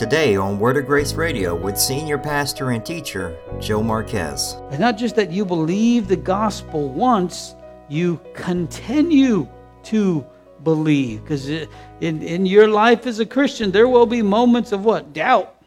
Today 0.00 0.34
on 0.34 0.58
Word 0.58 0.78
of 0.78 0.86
Grace 0.86 1.12
Radio 1.12 1.54
with 1.54 1.76
Senior 1.76 2.16
Pastor 2.16 2.70
and 2.70 2.82
Teacher 2.86 3.36
Joe 3.60 3.82
Marquez. 3.82 4.56
It's 4.70 4.78
not 4.78 4.96
just 4.96 5.14
that 5.16 5.30
you 5.30 5.44
believe 5.44 6.08
the 6.08 6.16
gospel 6.16 6.88
once, 6.88 7.54
you 7.90 8.18
continue 8.32 9.46
to 9.82 10.24
believe. 10.64 11.22
Because 11.22 11.50
in, 11.50 11.68
in 12.00 12.46
your 12.46 12.66
life 12.66 13.06
as 13.06 13.18
a 13.18 13.26
Christian, 13.26 13.72
there 13.72 13.88
will 13.88 14.06
be 14.06 14.22
moments 14.22 14.72
of 14.72 14.86
what? 14.86 15.12
Doubt, 15.12 15.62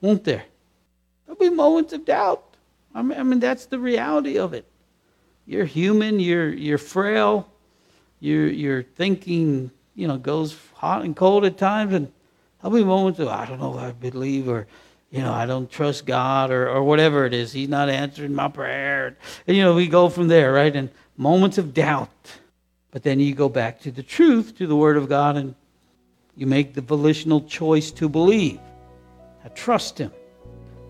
won't 0.00 0.24
there? 0.24 0.46
There'll 1.26 1.38
be 1.38 1.50
moments 1.50 1.92
of 1.92 2.06
doubt. 2.06 2.56
I 2.94 3.02
mean, 3.02 3.20
I 3.20 3.22
mean 3.22 3.38
that's 3.38 3.66
the 3.66 3.78
reality 3.78 4.38
of 4.38 4.54
it. 4.54 4.64
You're 5.44 5.66
human, 5.66 6.20
you're, 6.20 6.48
you're 6.48 6.78
frail, 6.78 7.46
you're, 8.18 8.48
you're 8.48 8.82
thinking, 8.82 9.70
you 9.94 10.08
know, 10.08 10.16
goes 10.16 10.56
hot 10.72 11.04
and 11.04 11.14
cold 11.14 11.44
at 11.44 11.58
times, 11.58 11.92
and 11.92 12.10
There'll 12.60 12.76
be 12.76 12.84
moments 12.84 13.20
of, 13.20 13.28
I 13.28 13.46
don't 13.46 13.60
know 13.60 13.78
if 13.78 13.80
I 13.80 13.92
believe, 13.92 14.48
or, 14.48 14.66
you 15.10 15.20
know, 15.20 15.32
I 15.32 15.46
don't 15.46 15.70
trust 15.70 16.06
God, 16.06 16.50
or, 16.50 16.68
or 16.68 16.82
whatever 16.82 17.24
it 17.24 17.32
is. 17.32 17.52
He's 17.52 17.68
not 17.68 17.88
answering 17.88 18.34
my 18.34 18.48
prayer. 18.48 19.16
And, 19.46 19.56
you 19.56 19.62
know, 19.62 19.74
we 19.74 19.86
go 19.86 20.08
from 20.08 20.28
there, 20.28 20.52
right? 20.52 20.74
And 20.74 20.90
moments 21.16 21.58
of 21.58 21.72
doubt. 21.72 22.10
But 22.90 23.02
then 23.02 23.20
you 23.20 23.34
go 23.34 23.48
back 23.48 23.80
to 23.82 23.90
the 23.90 24.02
truth, 24.02 24.56
to 24.58 24.66
the 24.66 24.76
Word 24.76 24.96
of 24.96 25.08
God, 25.08 25.36
and 25.36 25.54
you 26.36 26.46
make 26.46 26.74
the 26.74 26.80
volitional 26.80 27.42
choice 27.42 27.90
to 27.92 28.08
believe. 28.08 28.60
I 29.44 29.48
trust 29.48 29.98
Him. 29.98 30.12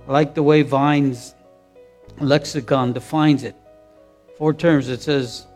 I 0.06 0.12
like 0.12 0.34
the 0.34 0.42
way 0.42 0.62
Vine's 0.62 1.34
lexicon 2.18 2.92
defines 2.92 3.44
it. 3.44 3.56
Four 4.36 4.54
terms. 4.54 4.88
It 4.88 5.02
says 5.02 5.46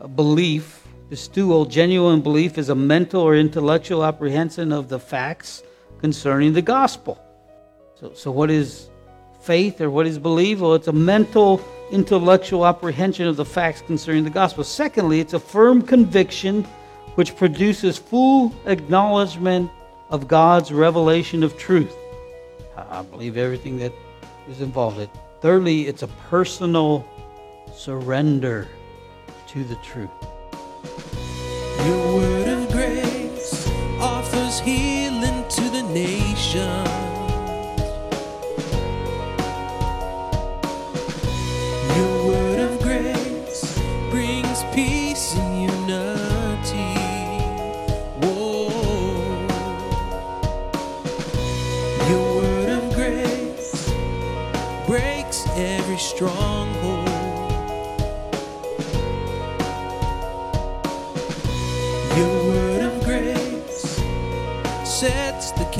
uh, 0.00 0.06
belief, 0.06 0.79
Pisteuo, 1.10 1.68
genuine 1.68 2.20
belief, 2.20 2.56
is 2.56 2.68
a 2.68 2.74
mental 2.74 3.22
or 3.22 3.34
intellectual 3.34 4.04
apprehension 4.04 4.70
of 4.70 4.88
the 4.88 4.98
facts 5.00 5.64
concerning 6.00 6.52
the 6.52 6.62
gospel. 6.62 7.20
So, 7.98 8.12
so 8.14 8.30
what 8.30 8.48
is 8.48 8.90
faith 9.40 9.80
or 9.80 9.90
what 9.90 10.06
is 10.06 10.20
belief? 10.20 10.60
Well, 10.60 10.74
it's 10.74 10.86
a 10.86 10.92
mental, 10.92 11.60
intellectual 11.90 12.64
apprehension 12.64 13.26
of 13.26 13.36
the 13.36 13.44
facts 13.44 13.82
concerning 13.82 14.22
the 14.22 14.30
gospel. 14.30 14.62
Secondly, 14.62 15.18
it's 15.18 15.32
a 15.32 15.40
firm 15.40 15.82
conviction 15.82 16.62
which 17.16 17.34
produces 17.34 17.98
full 17.98 18.54
acknowledgement 18.66 19.68
of 20.10 20.28
God's 20.28 20.72
revelation 20.72 21.42
of 21.42 21.58
truth. 21.58 21.92
I 22.76 23.02
believe 23.02 23.36
everything 23.36 23.78
that 23.78 23.92
is 24.48 24.60
involved 24.60 24.98
in 24.98 25.02
it. 25.04 25.10
Thirdly, 25.40 25.88
it's 25.88 26.02
a 26.02 26.08
personal 26.28 27.04
surrender 27.74 28.68
to 29.48 29.64
the 29.64 29.74
truth. 29.76 30.10
Your 31.86 32.14
word 32.16 32.48
of 32.48 32.72
grace 32.72 33.68
offers 34.00 34.60
healing 34.60 35.44
to 35.48 35.70
the 35.70 35.82
nation. 35.82 36.89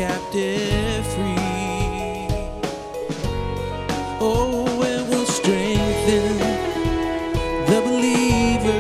Captive 0.01 1.07
free. 1.09 1.37
Oh, 4.19 4.83
it 4.83 5.07
will 5.11 5.27
strengthen 5.27 6.39
the 7.67 7.83
believer 7.85 8.71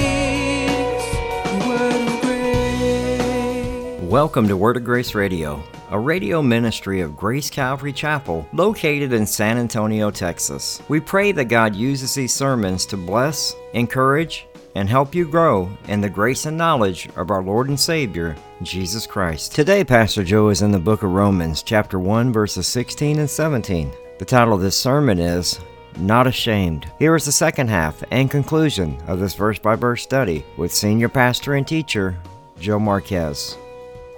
word 1.67 2.07
of 2.07 2.21
grace. 2.21 4.03
Welcome 4.03 4.47
to 4.49 4.57
Word 4.59 4.77
of 4.77 4.85
Grace 4.85 5.15
Radio, 5.15 5.63
a 5.91 5.99
radio 5.99 6.43
ministry 6.43 7.01
of 7.01 7.17
Grace 7.17 7.49
Calvary 7.49 7.95
Chapel 7.95 8.47
located 8.53 9.15
in 9.15 9.27
San 9.27 9.57
Antonio, 9.57 10.11
Texas. 10.11 10.83
We 10.89 11.01
pray 11.01 11.33
that 11.33 11.47
God 11.47 11.75
uses 11.75 12.15
these 12.15 12.35
sermons 12.35 12.85
to 12.85 12.99
bless, 12.99 13.57
encourage, 13.73 14.47
and 14.75 14.89
help 14.89 15.15
you 15.15 15.27
grow 15.29 15.69
in 15.89 16.01
the 16.01 16.09
grace 16.11 16.47
and 16.47 16.57
knowledge 16.57 17.09
of 17.17 17.31
our 17.31 17.43
Lord 17.43 17.69
and 17.69 17.79
Savior, 17.79 18.37
Jesus 18.63 19.07
Christ. 19.07 19.55
Today, 19.55 19.85
Pastor 19.85 20.25
Joe 20.25 20.49
is 20.49 20.63
in 20.63 20.71
the 20.71 20.79
book 20.79 21.03
of 21.03 21.11
Romans, 21.13 21.63
chapter 21.63 21.99
1, 21.99 22.33
verses 22.33 22.67
16 22.67 23.19
and 23.19 23.31
17. 23.31 23.93
The 24.19 24.25
title 24.25 24.55
of 24.55 24.61
this 24.61 24.77
sermon 24.79 25.19
is 25.19 25.61
Not 25.99 26.27
Ashamed. 26.27 26.91
Here 26.99 27.15
is 27.15 27.25
the 27.25 27.33
second 27.33 27.69
half 27.69 28.03
and 28.11 28.31
conclusion 28.31 28.99
of 29.07 29.21
this 29.21 29.35
verse 29.35 29.59
by 29.59 29.75
verse 29.77 30.03
study 30.03 30.45
with 30.57 30.73
Senior 30.75 31.09
Pastor 31.09 31.55
and 31.55 31.67
Teacher 31.67 32.17
Joe 32.61 32.79
Marquez. 32.79 33.57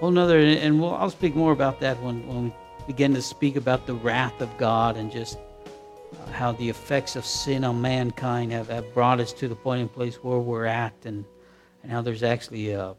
whole 0.00 0.10
nother 0.10 0.38
and 0.38 0.80
we'll, 0.80 0.94
i'll 0.94 1.10
speak 1.10 1.34
more 1.36 1.52
about 1.52 1.78
that 1.80 2.00
when, 2.02 2.26
when 2.26 2.44
we 2.44 2.52
begin 2.86 3.12
to 3.12 3.20
speak 3.20 3.56
about 3.56 3.86
the 3.86 3.92
wrath 3.94 4.40
of 4.40 4.56
god 4.56 4.96
and 4.96 5.12
just 5.12 5.38
how 6.32 6.52
the 6.52 6.68
effects 6.68 7.16
of 7.16 7.24
sin 7.24 7.64
on 7.64 7.80
mankind 7.80 8.52
have, 8.52 8.68
have 8.68 8.92
brought 8.94 9.20
us 9.20 9.32
to 9.34 9.48
the 9.48 9.54
point 9.54 9.80
and 9.82 9.92
place 9.92 10.16
where 10.16 10.38
we're 10.38 10.64
at 10.64 10.94
and, 11.04 11.24
and 11.82 11.92
how 11.92 12.02
there's 12.02 12.22
actually 12.22 12.72
a, 12.72 12.94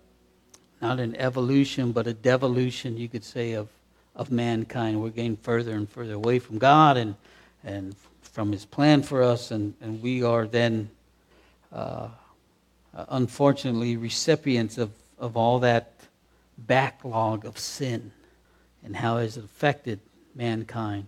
not 0.81 0.99
an 0.99 1.15
evolution 1.15 1.91
but 1.91 2.07
a 2.07 2.13
devolution 2.13 2.97
you 2.97 3.09
could 3.09 3.23
say 3.23 3.53
of, 3.53 3.67
of 4.15 4.31
mankind 4.31 5.01
we're 5.01 5.09
getting 5.09 5.37
further 5.37 5.73
and 5.73 5.89
further 5.89 6.13
away 6.13 6.39
from 6.39 6.57
god 6.57 6.97
and, 6.97 7.15
and 7.63 7.95
from 8.21 8.51
his 8.51 8.65
plan 8.65 9.01
for 9.01 9.23
us 9.23 9.51
and, 9.51 9.73
and 9.81 10.01
we 10.01 10.23
are 10.23 10.47
then 10.47 10.89
uh, 11.73 12.07
unfortunately 13.09 13.97
recipients 13.97 14.77
of, 14.77 14.91
of 15.19 15.37
all 15.37 15.59
that 15.59 15.93
backlog 16.57 17.45
of 17.45 17.57
sin 17.57 18.11
and 18.83 18.95
how 18.95 19.17
has 19.17 19.37
it 19.37 19.43
affected 19.43 19.99
mankind. 20.35 21.07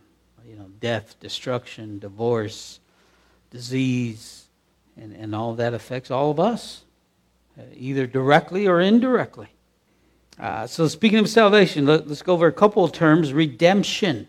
You 0.54 0.60
know, 0.60 0.70
death, 0.80 1.20
destruction, 1.20 1.98
divorce, 1.98 2.80
disease, 3.50 4.46
and, 4.96 5.12
and 5.16 5.34
all 5.34 5.56
that 5.56 5.74
affects 5.74 6.12
all 6.12 6.30
of 6.30 6.40
us, 6.40 6.84
uh, 7.58 7.64
either 7.76 8.06
directly 8.06 8.68
or 8.68 8.80
indirectly. 8.80 9.48
Uh, 10.40 10.68
so, 10.68 10.88
speaking 10.88 11.18
of 11.18 11.28
salvation, 11.28 11.88
let, 11.88 12.06
us 12.06 12.22
go 12.22 12.34
over 12.34 12.46
a 12.46 12.52
couple 12.52 12.84
of 12.84 12.92
terms. 12.92 13.34
Redemption. 13.34 14.28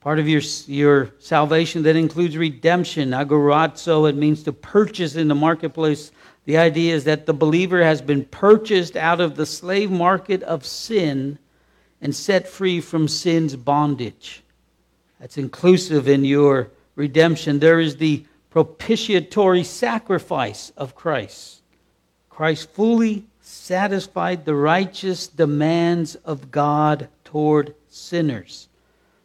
Part 0.00 0.18
of 0.18 0.26
your, 0.26 0.42
your 0.66 1.12
salvation 1.20 1.84
that 1.84 1.94
includes 1.94 2.36
redemption. 2.36 3.10
Agorazo, 3.10 4.10
it 4.10 4.16
means 4.16 4.42
to 4.42 4.52
purchase 4.52 5.14
in 5.14 5.28
the 5.28 5.36
marketplace 5.36 6.10
the 6.44 6.58
idea 6.58 6.92
is 6.92 7.04
that 7.04 7.26
the 7.26 7.34
believer 7.34 7.84
has 7.84 8.02
been 8.02 8.24
purchased 8.24 8.96
out 8.96 9.20
of 9.20 9.36
the 9.36 9.46
slave 9.46 9.92
market 9.92 10.42
of 10.42 10.66
sin 10.66 11.38
and 12.00 12.16
set 12.16 12.48
free 12.48 12.80
from 12.80 13.06
sin's 13.06 13.54
bondage. 13.54 14.42
That's 15.26 15.38
inclusive 15.38 16.06
in 16.06 16.24
your 16.24 16.70
redemption. 16.94 17.58
There 17.58 17.80
is 17.80 17.96
the 17.96 18.24
propitiatory 18.48 19.64
sacrifice 19.64 20.70
of 20.76 20.94
Christ. 20.94 21.62
Christ 22.30 22.70
fully 22.70 23.26
satisfied 23.40 24.44
the 24.44 24.54
righteous 24.54 25.26
demands 25.26 26.14
of 26.14 26.52
God 26.52 27.08
toward 27.24 27.74
sinners. 27.88 28.68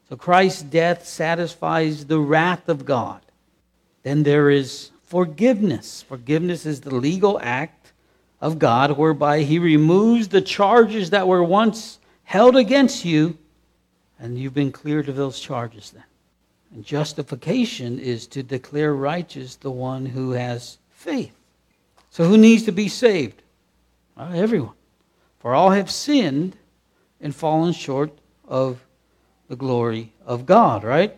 So 0.10 0.16
Christ's 0.16 0.64
death 0.64 1.06
satisfies 1.06 2.08
the 2.08 2.18
wrath 2.18 2.68
of 2.68 2.84
God. 2.84 3.22
Then 4.02 4.24
there 4.24 4.50
is 4.50 4.90
forgiveness. 5.04 6.02
Forgiveness 6.02 6.66
is 6.66 6.82
the 6.82 6.96
legal 6.96 7.40
act 7.44 7.94
of 8.40 8.58
God 8.58 8.98
whereby 8.98 9.44
He 9.44 9.60
removes 9.60 10.30
the 10.30 10.42
charges 10.42 11.12
that 11.12 11.28
were 11.28 11.44
once 11.44 12.00
held 12.24 12.56
against 12.56 13.06
you, 13.06 13.38
and 14.22 14.38
you've 14.38 14.54
been 14.54 14.72
cleared 14.72 15.10
of 15.10 15.16
those 15.16 15.40
charges 15.40 15.92
then. 15.92 16.04
And 16.74 16.86
justification 16.86 18.00
is 18.00 18.28
to 18.28 18.44
declare 18.44 18.94
righteous 18.94 19.56
the 19.56 19.72
one 19.72 20.06
who 20.06 20.32
has 20.32 20.78
faith. 20.92 21.36
So, 22.12 22.26
who 22.26 22.38
needs 22.38 22.64
to 22.64 22.72
be 22.72 22.88
saved? 22.88 23.42
Well, 24.16 24.34
everyone. 24.34 24.76
For 25.40 25.56
all 25.56 25.72
have 25.72 25.90
sinned 25.90 26.56
and 27.20 27.36
fallen 27.36 27.74
short 27.74 28.12
of 28.48 28.80
the 29.50 29.56
glory 29.56 30.14
of 30.26 30.46
God, 30.46 30.84
right? 30.84 31.18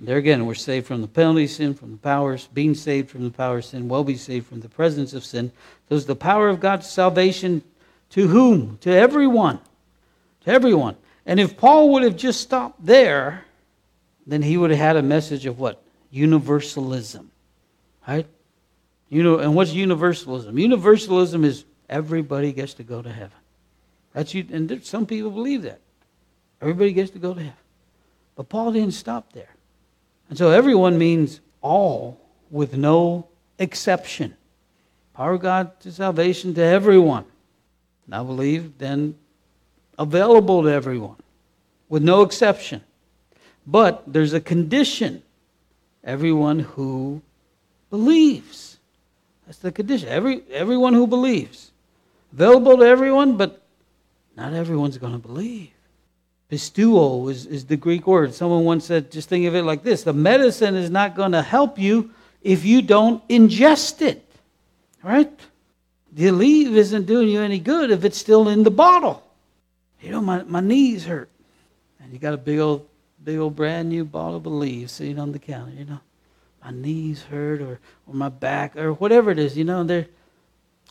There 0.00 0.16
again, 0.16 0.46
we're 0.46 0.54
saved 0.54 0.86
from 0.86 1.00
the 1.00 1.06
penalty 1.06 1.44
of 1.44 1.50
sin, 1.50 1.74
from 1.74 1.92
the 1.92 1.98
powers, 1.98 2.48
being 2.52 2.74
saved 2.74 3.10
from 3.10 3.22
the 3.22 3.30
power 3.30 3.58
of 3.58 3.64
sin, 3.64 3.88
will 3.88 4.02
be 4.02 4.16
saved 4.16 4.48
from 4.48 4.60
the 4.60 4.68
presence 4.68 5.12
of 5.12 5.24
sin. 5.24 5.52
Those 5.88 6.06
the 6.06 6.16
power 6.16 6.48
of 6.48 6.58
God's 6.58 6.88
salvation 6.88 7.62
to 8.10 8.26
whom? 8.26 8.78
To 8.78 8.90
everyone. 8.90 9.60
To 10.44 10.50
everyone. 10.50 10.96
And 11.26 11.38
if 11.38 11.56
Paul 11.56 11.90
would 11.90 12.02
have 12.02 12.16
just 12.16 12.40
stopped 12.40 12.84
there, 12.84 13.44
then 14.26 14.42
he 14.42 14.56
would 14.56 14.70
have 14.70 14.78
had 14.78 14.96
a 14.96 15.02
message 15.02 15.46
of 15.46 15.58
what? 15.58 15.82
Universalism. 16.10 17.30
Right? 18.06 18.26
You 19.08 19.22
know, 19.22 19.38
and 19.38 19.54
what's 19.54 19.72
universalism? 19.72 20.58
Universalism 20.58 21.44
is 21.44 21.64
everybody 21.88 22.52
gets 22.52 22.74
to 22.74 22.82
go 22.82 23.02
to 23.02 23.10
heaven. 23.10 23.36
That's 24.12 24.34
you, 24.34 24.46
and 24.52 24.84
some 24.84 25.06
people 25.06 25.30
believe 25.30 25.62
that. 25.62 25.80
Everybody 26.60 26.92
gets 26.92 27.10
to 27.12 27.18
go 27.18 27.34
to 27.34 27.40
heaven. 27.40 27.56
But 28.36 28.48
Paul 28.48 28.72
didn't 28.72 28.92
stop 28.92 29.32
there. 29.32 29.54
And 30.28 30.38
so 30.38 30.50
everyone 30.50 30.98
means 30.98 31.40
all 31.60 32.20
with 32.50 32.76
no 32.76 33.26
exception. 33.58 34.36
Power 35.14 35.34
of 35.34 35.42
God 35.42 35.78
to 35.80 35.92
salvation 35.92 36.54
to 36.54 36.62
everyone. 36.62 37.24
And 38.06 38.14
I 38.14 38.22
believe 38.22 38.78
then 38.78 39.16
available 39.98 40.62
to 40.62 40.68
everyone 40.68 41.16
with 41.88 42.02
no 42.02 42.22
exception. 42.22 42.80
But 43.66 44.02
there's 44.06 44.32
a 44.32 44.40
condition 44.40 45.22
everyone 46.02 46.60
who 46.60 47.22
believes. 47.90 48.78
That's 49.46 49.58
the 49.58 49.72
condition. 49.72 50.08
Every, 50.08 50.42
everyone 50.50 50.94
who 50.94 51.06
believes. 51.06 51.70
Available 52.32 52.78
to 52.78 52.84
everyone, 52.84 53.36
but 53.36 53.62
not 54.36 54.54
everyone's 54.54 54.98
going 54.98 55.12
to 55.12 55.18
believe. 55.18 55.70
Pisteuo 56.50 57.30
is, 57.30 57.46
is 57.46 57.66
the 57.66 57.76
Greek 57.76 58.06
word. 58.06 58.34
Someone 58.34 58.64
once 58.64 58.86
said, 58.86 59.10
just 59.10 59.28
think 59.28 59.46
of 59.46 59.54
it 59.54 59.62
like 59.62 59.82
this 59.82 60.02
the 60.02 60.12
medicine 60.12 60.74
is 60.74 60.90
not 60.90 61.14
going 61.14 61.32
to 61.32 61.42
help 61.42 61.78
you 61.78 62.10
if 62.42 62.64
you 62.64 62.82
don't 62.82 63.26
ingest 63.28 64.02
it. 64.02 64.26
Right? 65.02 65.32
The 66.12 66.26
Aleve 66.26 66.72
isn't 66.72 67.06
doing 67.06 67.28
you 67.28 67.40
any 67.40 67.58
good 67.58 67.90
if 67.90 68.04
it's 68.04 68.18
still 68.18 68.48
in 68.48 68.62
the 68.62 68.70
bottle. 68.70 69.21
You 70.02 70.10
know, 70.10 70.20
my, 70.20 70.42
my 70.42 70.60
knees 70.60 71.04
hurt. 71.06 71.30
And 72.00 72.12
you 72.12 72.18
got 72.18 72.34
a 72.34 72.38
big 72.38 72.58
old, 72.58 72.86
big 73.22 73.38
old 73.38 73.54
brand 73.54 73.88
new 73.88 74.04
bottle 74.04 74.36
of 74.36 74.42
Aleve 74.42 74.90
sitting 74.90 75.18
on 75.18 75.32
the 75.32 75.38
counter, 75.38 75.72
you 75.72 75.84
know. 75.84 76.00
My 76.64 76.70
knees 76.70 77.22
hurt 77.22 77.60
or, 77.60 77.80
or 78.06 78.14
my 78.14 78.28
back 78.28 78.76
or 78.76 78.92
whatever 78.92 79.30
it 79.30 79.38
is, 79.38 79.56
you 79.56 79.64
know, 79.64 79.82
they're 79.84 80.06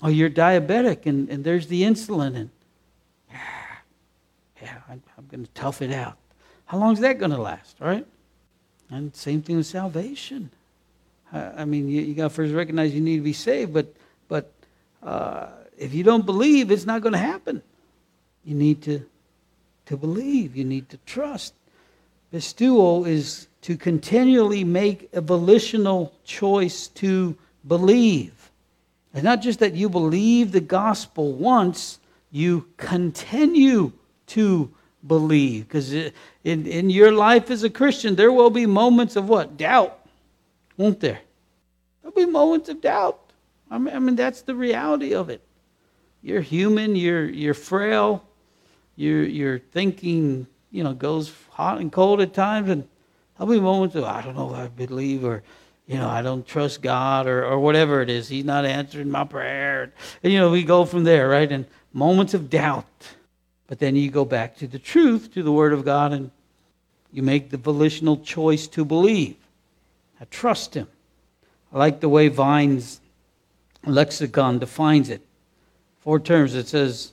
or 0.04 0.10
you're 0.10 0.30
diabetic 0.30 1.06
and, 1.06 1.30
and 1.30 1.44
there's 1.44 1.68
the 1.68 1.84
insulin 1.84 2.36
and 2.36 2.50
yeah, 3.30 3.38
yeah 4.62 4.78
I'm, 4.90 5.04
I'm 5.18 5.28
gonna 5.30 5.48
tough 5.54 5.82
it 5.82 5.92
out. 5.92 6.18
How 6.66 6.78
long 6.78 6.94
is 6.94 7.00
that 7.02 7.20
gonna 7.20 7.40
last, 7.40 7.78
right? 7.80 8.06
And 8.90 9.16
same 9.16 9.42
thing 9.42 9.58
with 9.58 9.68
salvation. 9.68 10.50
I, 11.32 11.40
I 11.40 11.66
mean, 11.66 11.88
you, 11.88 12.02
you 12.02 12.14
got 12.14 12.24
to 12.24 12.30
first 12.30 12.54
recognize 12.54 12.94
you 12.94 13.02
need 13.02 13.18
to 13.18 13.24
be 13.24 13.34
saved, 13.34 13.74
but 13.74 13.94
but 14.28 14.52
uh, 15.02 15.48
if 15.78 15.94
you 15.94 16.04
don't 16.04 16.26
believe, 16.26 16.72
it's 16.72 16.86
not 16.86 17.02
going 17.02 17.14
to 17.14 17.20
happen. 17.20 17.62
You 18.44 18.56
need 18.56 18.82
to, 18.84 19.06
to 19.86 19.98
believe, 19.98 20.56
you 20.56 20.64
need 20.64 20.90
to 20.90 20.98
trust. 21.06 21.54
Pisteuo 22.34 23.08
is 23.08 23.48
to 23.62 23.78
continually 23.78 24.64
make 24.64 25.10
a 25.14 25.22
volitional 25.22 26.14
choice 26.24 26.88
to 26.88 27.36
believe. 27.68 28.52
It's 29.14 29.24
not 29.24 29.42
just 29.42 29.60
that 29.60 29.76
you 29.76 29.90
believe 29.90 30.52
the 30.52 30.62
gospel 30.62 31.34
once, 31.34 32.00
you 32.32 32.68
continue 32.78 33.92
to 34.28 34.72
believe. 35.06 35.68
Because 35.68 35.94
in, 35.94 36.14
in 36.44 36.90
your 36.90 37.12
life 37.12 37.52
as 37.52 37.64
a 37.64 37.70
Christian, 37.70 38.16
there 38.16 38.32
will 38.32 38.50
be 38.50 38.66
moments 38.66 39.16
of 39.16 39.28
what? 39.28 39.58
Doubt, 39.58 40.00
won't 40.78 41.02
there? 41.02 41.20
There'll 42.02 42.16
be 42.16 42.26
moments 42.26 42.70
of 42.70 42.82
doubt. 42.82 43.20
I 43.70 43.78
mean, 43.78 43.96
I 43.96 44.00
mean 44.00 44.16
that's 44.16 44.42
the 44.42 44.56
reality 44.56 45.14
of 45.14 45.30
it. 45.30 45.42
You're 46.22 46.42
human, 46.42 46.96
you're, 46.96 47.26
you're 47.26 47.54
frail, 47.54 48.24
your 49.02 49.24
your 49.24 49.60
thinking, 49.60 50.48
you 50.72 50.84
know, 50.84 50.94
goes 50.94 51.34
hot 51.50 51.80
and 51.80 51.92
cold 51.92 52.22
at 52.22 52.34
times, 52.34 52.70
and 52.70 52.88
there'll 53.38 53.52
be 53.52 53.60
moments 53.60 53.96
of 53.96 54.04
I 54.04 54.22
don't 54.22 54.36
know 54.36 54.54
if 54.54 54.60
I 54.60 54.68
believe 54.68 55.26
or 55.26 55.44
you 55.88 55.98
know, 55.98 56.08
I 56.08 56.22
don't 56.22 56.48
trust 56.48 56.82
God 56.82 57.28
or, 57.28 57.44
or 57.44 57.60
whatever 57.60 58.02
it 58.02 58.10
is. 58.10 58.30
He's 58.30 58.46
not 58.46 58.64
answering 58.64 59.10
my 59.10 59.26
prayer. 59.26 59.92
And, 60.24 60.32
you 60.32 60.40
know, 60.40 60.50
we 60.50 60.64
go 60.64 60.86
from 60.86 61.04
there, 61.04 61.28
right? 61.28 61.52
And 61.52 61.66
moments 61.92 62.34
of 62.34 62.50
doubt. 62.50 62.86
But 63.68 63.80
then 63.80 63.98
you 63.98 64.10
go 64.10 64.24
back 64.24 64.56
to 64.58 64.68
the 64.68 64.80
truth, 64.80 65.34
to 65.34 65.44
the 65.44 65.52
Word 65.52 65.74
of 65.74 65.84
God, 65.84 66.14
and 66.14 66.32
you 67.12 67.24
make 67.24 67.50
the 67.50 67.58
volitional 67.58 68.18
choice 68.18 68.68
to 68.68 68.86
believe. 68.86 69.36
I 70.20 70.26
trust 70.26 70.76
Him. 70.76 70.88
I 71.74 71.78
like 71.78 72.00
the 72.00 72.10
way 72.10 72.30
Vine's 72.30 73.02
lexicon 73.86 74.60
defines 74.60 75.10
it. 75.10 75.26
Four 76.00 76.20
terms. 76.20 76.56
It 76.56 76.68
says 76.68 77.12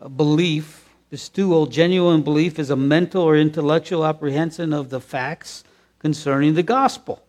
uh, 0.00 0.08
belief, 0.08 0.87
Pisteuo, 1.10 1.70
genuine 1.70 2.22
belief 2.22 2.58
is 2.58 2.70
a 2.70 2.76
mental 2.76 3.22
or 3.22 3.36
intellectual 3.36 4.04
apprehension 4.04 4.72
of 4.72 4.90
the 4.90 5.00
facts 5.00 5.64
concerning 5.98 6.54
the 6.54 6.62
gospel. 6.62 7.22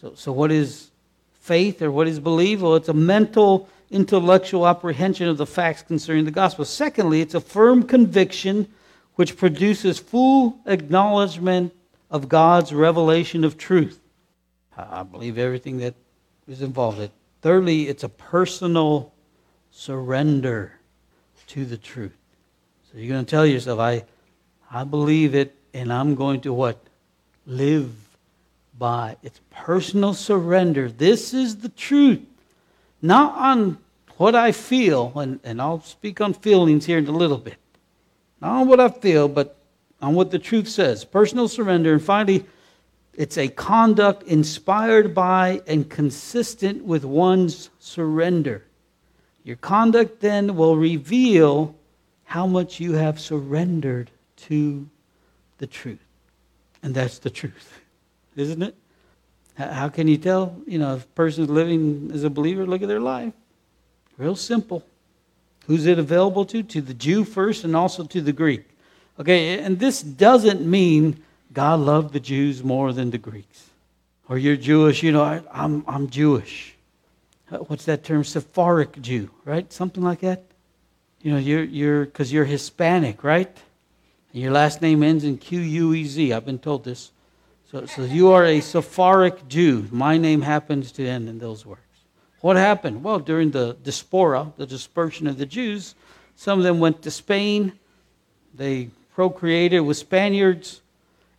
So, 0.00 0.14
so 0.14 0.30
what 0.30 0.52
is 0.52 0.90
faith 1.32 1.80
or 1.80 1.90
what 1.90 2.06
is 2.06 2.20
belief? 2.20 2.60
Well, 2.60 2.76
it's 2.76 2.88
a 2.88 2.94
mental, 2.94 3.68
intellectual 3.90 4.66
apprehension 4.66 5.26
of 5.28 5.38
the 5.38 5.46
facts 5.46 5.82
concerning 5.82 6.26
the 6.26 6.30
gospel. 6.30 6.64
Secondly, 6.64 7.22
it's 7.22 7.34
a 7.34 7.40
firm 7.40 7.82
conviction 7.82 8.68
which 9.14 9.36
produces 9.36 9.98
full 9.98 10.58
acknowledgement 10.66 11.72
of 12.10 12.28
God's 12.28 12.72
revelation 12.72 13.42
of 13.42 13.56
truth. 13.56 14.00
I 14.76 15.02
believe 15.02 15.38
everything 15.38 15.78
that 15.78 15.94
is 16.46 16.62
involved. 16.62 17.00
in. 17.00 17.10
Thirdly, 17.42 17.88
it's 17.88 18.04
a 18.04 18.08
personal 18.08 19.12
surrender 19.70 20.74
to 21.48 21.64
the 21.64 21.76
truth. 21.76 22.16
So 22.90 22.98
you're 22.98 23.10
going 23.10 23.24
to 23.24 23.30
tell 23.30 23.44
yourself, 23.44 23.80
I, 23.80 24.04
I 24.70 24.84
believe 24.84 25.34
it, 25.34 25.54
and 25.74 25.92
I'm 25.92 26.14
going 26.14 26.40
to 26.42 26.54
what? 26.54 26.78
Live 27.46 27.94
by. 28.78 29.16
It's 29.22 29.40
personal 29.50 30.14
surrender. 30.14 30.88
This 30.88 31.34
is 31.34 31.56
the 31.56 31.68
truth. 31.68 32.22
Not 33.02 33.36
on 33.36 33.76
what 34.16 34.34
I 34.34 34.52
feel, 34.52 35.12
and, 35.16 35.38
and 35.44 35.60
I'll 35.60 35.82
speak 35.82 36.22
on 36.22 36.32
feelings 36.32 36.86
here 36.86 36.96
in 36.96 37.06
a 37.06 37.12
little 37.12 37.36
bit. 37.36 37.58
Not 38.40 38.62
on 38.62 38.68
what 38.68 38.80
I 38.80 38.88
feel, 38.88 39.28
but 39.28 39.58
on 40.00 40.14
what 40.14 40.30
the 40.30 40.38
truth 40.38 40.68
says. 40.68 41.04
Personal 41.04 41.46
surrender. 41.46 41.92
And 41.92 42.02
finally, 42.02 42.46
it's 43.12 43.36
a 43.36 43.48
conduct 43.48 44.22
inspired 44.22 45.14
by 45.14 45.60
and 45.66 45.90
consistent 45.90 46.84
with 46.84 47.04
one's 47.04 47.68
surrender. 47.80 48.64
Your 49.44 49.56
conduct 49.56 50.20
then 50.20 50.56
will 50.56 50.76
reveal 50.76 51.74
how 52.28 52.46
much 52.46 52.78
you 52.78 52.92
have 52.92 53.18
surrendered 53.18 54.10
to 54.36 54.86
the 55.56 55.66
truth. 55.66 56.04
And 56.82 56.94
that's 56.94 57.20
the 57.20 57.30
truth, 57.30 57.80
isn't 58.36 58.62
it? 58.62 58.74
How 59.56 59.88
can 59.88 60.06
you 60.08 60.18
tell, 60.18 60.54
you 60.66 60.78
know, 60.78 60.96
if 60.96 61.04
a 61.04 61.06
person's 61.08 61.48
living 61.48 62.10
as 62.12 62.24
a 62.24 62.30
believer, 62.30 62.66
look 62.66 62.82
at 62.82 62.88
their 62.88 63.00
life. 63.00 63.32
Real 64.18 64.36
simple. 64.36 64.84
Who's 65.66 65.86
it 65.86 65.98
available 65.98 66.44
to? 66.44 66.62
To 66.62 66.82
the 66.82 66.92
Jew 66.92 67.24
first 67.24 67.64
and 67.64 67.74
also 67.74 68.04
to 68.04 68.20
the 68.20 68.34
Greek. 68.34 68.68
Okay, 69.18 69.58
and 69.60 69.78
this 69.78 70.02
doesn't 70.02 70.60
mean 70.60 71.24
God 71.54 71.80
loved 71.80 72.12
the 72.12 72.20
Jews 72.20 72.62
more 72.62 72.92
than 72.92 73.10
the 73.10 73.18
Greeks. 73.18 73.70
Or 74.28 74.36
you're 74.36 74.56
Jewish, 74.56 75.02
you 75.02 75.12
know, 75.12 75.22
I, 75.22 75.40
I'm, 75.50 75.82
I'm 75.88 76.10
Jewish. 76.10 76.76
What's 77.48 77.86
that 77.86 78.04
term? 78.04 78.22
Sephardic 78.22 79.00
Jew, 79.00 79.30
right? 79.46 79.72
Something 79.72 80.02
like 80.02 80.20
that. 80.20 80.44
You 81.20 81.32
know, 81.32 81.38
you're 81.38 81.64
you're 81.64 82.04
because 82.04 82.32
you're 82.32 82.44
Hispanic, 82.44 83.24
right? 83.24 83.54
And 84.32 84.42
your 84.42 84.52
last 84.52 84.80
name 84.80 85.02
ends 85.02 85.24
in 85.24 85.38
Q 85.38 85.60
U 85.60 85.94
E 85.94 86.04
Z. 86.04 86.32
I've 86.32 86.46
been 86.46 86.58
told 86.58 86.84
this. 86.84 87.10
So, 87.70 87.86
so 87.86 88.02
you 88.02 88.30
are 88.30 88.44
a 88.44 88.60
Sephardic 88.60 89.48
Jew. 89.48 89.88
My 89.90 90.16
name 90.16 90.42
happens 90.42 90.92
to 90.92 91.06
end 91.06 91.28
in 91.28 91.38
those 91.38 91.66
words. 91.66 91.82
What 92.40 92.56
happened? 92.56 93.02
Well, 93.02 93.18
during 93.18 93.50
the 93.50 93.76
diaspora, 93.82 94.52
the 94.56 94.66
dispersion 94.66 95.26
of 95.26 95.38
the 95.38 95.44
Jews, 95.44 95.96
some 96.36 96.58
of 96.58 96.64
them 96.64 96.78
went 96.78 97.02
to 97.02 97.10
Spain. 97.10 97.72
They 98.54 98.90
procreated 99.12 99.80
with 99.80 99.96
Spaniards. 99.96 100.82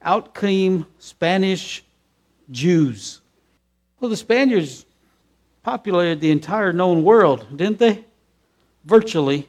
Out 0.02 0.36
came 0.36 0.86
Spanish 1.00 1.84
Jews. 2.52 3.22
Well, 4.00 4.10
the 4.10 4.18
Spaniards 4.18 4.86
populated 5.64 6.20
the 6.20 6.32
entire 6.32 6.74
known 6.74 7.04
world, 7.04 7.48
didn't 7.56 7.80
they? 7.80 8.06
Virtually. 8.84 9.48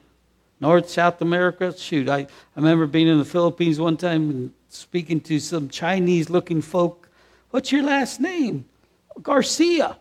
North, 0.61 0.91
South 0.91 1.23
America. 1.23 1.77
Shoot, 1.77 2.09
I, 2.09 2.19
I 2.19 2.27
remember 2.57 2.87
being 2.87 3.09
in 3.09 3.19
the 3.19 3.25
Philippines 3.25 3.81
one 3.81 3.97
time 3.97 4.31
and 4.31 4.53
speaking 4.69 5.21
to 5.23 5.41
some 5.41 5.69
Chinese 5.69 6.31
looking 6.31 6.63
folk. 6.63 7.09
What's 7.51 7.73
your 7.73 7.83
last 7.83 8.21
name? 8.21 8.67
Garcia. 9.23 9.99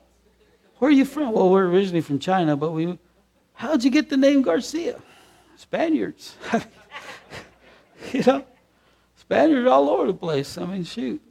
Where 0.77 0.89
are 0.89 0.93
you 0.93 1.05
from? 1.05 1.33
Well, 1.33 1.49
we're 1.49 1.67
originally 1.67 2.01
from 2.01 2.19
China, 2.19 2.55
but 2.55 2.71
we. 2.71 2.97
How'd 3.53 3.83
you 3.83 3.91
get 3.91 4.09
the 4.09 4.17
name 4.17 4.41
Garcia? 4.41 4.99
Spaniards. 5.57 6.35
you 8.13 8.23
know, 8.23 8.45
Spaniards 9.17 9.67
all 9.67 9.89
over 9.89 10.07
the 10.07 10.13
place. 10.13 10.57
I 10.57 10.65
mean, 10.65 10.83
shoot. 10.83 11.21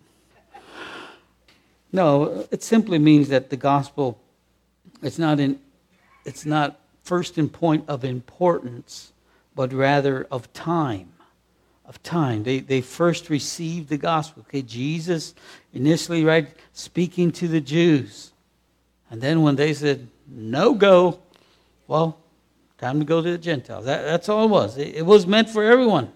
No, 1.91 2.47
it 2.51 2.63
simply 2.63 2.99
means 2.99 3.29
that 3.29 3.49
the 3.49 3.57
gospel, 3.57 4.21
it's 5.03 5.19
not 5.19 5.41
in, 5.41 5.59
it's 6.27 6.45
not 6.45 6.79
first 7.03 7.39
in 7.39 7.49
point 7.49 7.89
of 7.89 8.05
importance, 8.05 9.13
but 9.59 9.73
rather 9.73 10.25
of 10.31 10.53
time. 10.53 11.13
Of 11.85 12.01
time. 12.05 12.45
They, 12.45 12.61
they 12.61 12.81
first 12.81 13.29
received 13.29 13.89
the 13.89 13.99
gospel. 13.99 14.45
Okay, 14.47 14.63
Jesus 14.63 15.35
initially, 15.75 16.25
right, 16.25 16.47
speaking 16.73 17.33
to 17.33 17.49
the 17.49 17.61
Jews. 17.61 18.31
And 19.11 19.21
then 19.21 19.43
when 19.43 19.57
they 19.57 19.75
said, 19.75 20.07
no 20.29 20.75
go, 20.75 21.19
well, 21.89 22.19
Time 22.79 23.01
to 23.01 23.05
go 23.05 23.21
to 23.21 23.33
the 23.33 23.39
Gentiles. 23.39 23.87
That, 23.87 24.05
that's 24.05 24.29
all 24.29 24.45
it 24.45 24.51
was. 24.51 24.79
It, 24.79 24.95
it 24.95 25.07
was 25.07 25.27
meant 25.27 25.51
for 25.51 25.65
everyone. 25.65 26.13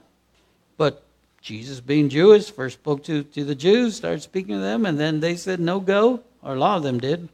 But 0.77 1.03
Jesus, 1.41 1.81
being 1.81 2.09
Jewish, 2.09 2.53
first 2.53 2.79
spoke 2.79 3.03
to, 3.05 3.25
to 3.25 3.45
the 3.45 3.57
Jews, 3.57 3.97
started 3.97 4.23
speaking 4.23 4.55
to 4.55 4.61
them, 4.61 4.87
and 4.87 4.99
then 4.99 5.19
they 5.19 5.35
said, 5.35 5.59
no 5.59 5.81
go, 5.81 6.23
or 6.41 6.55
a 6.55 6.59
lot 6.59 6.77
of 6.77 6.85
them 6.85 7.01
did. 7.01 7.29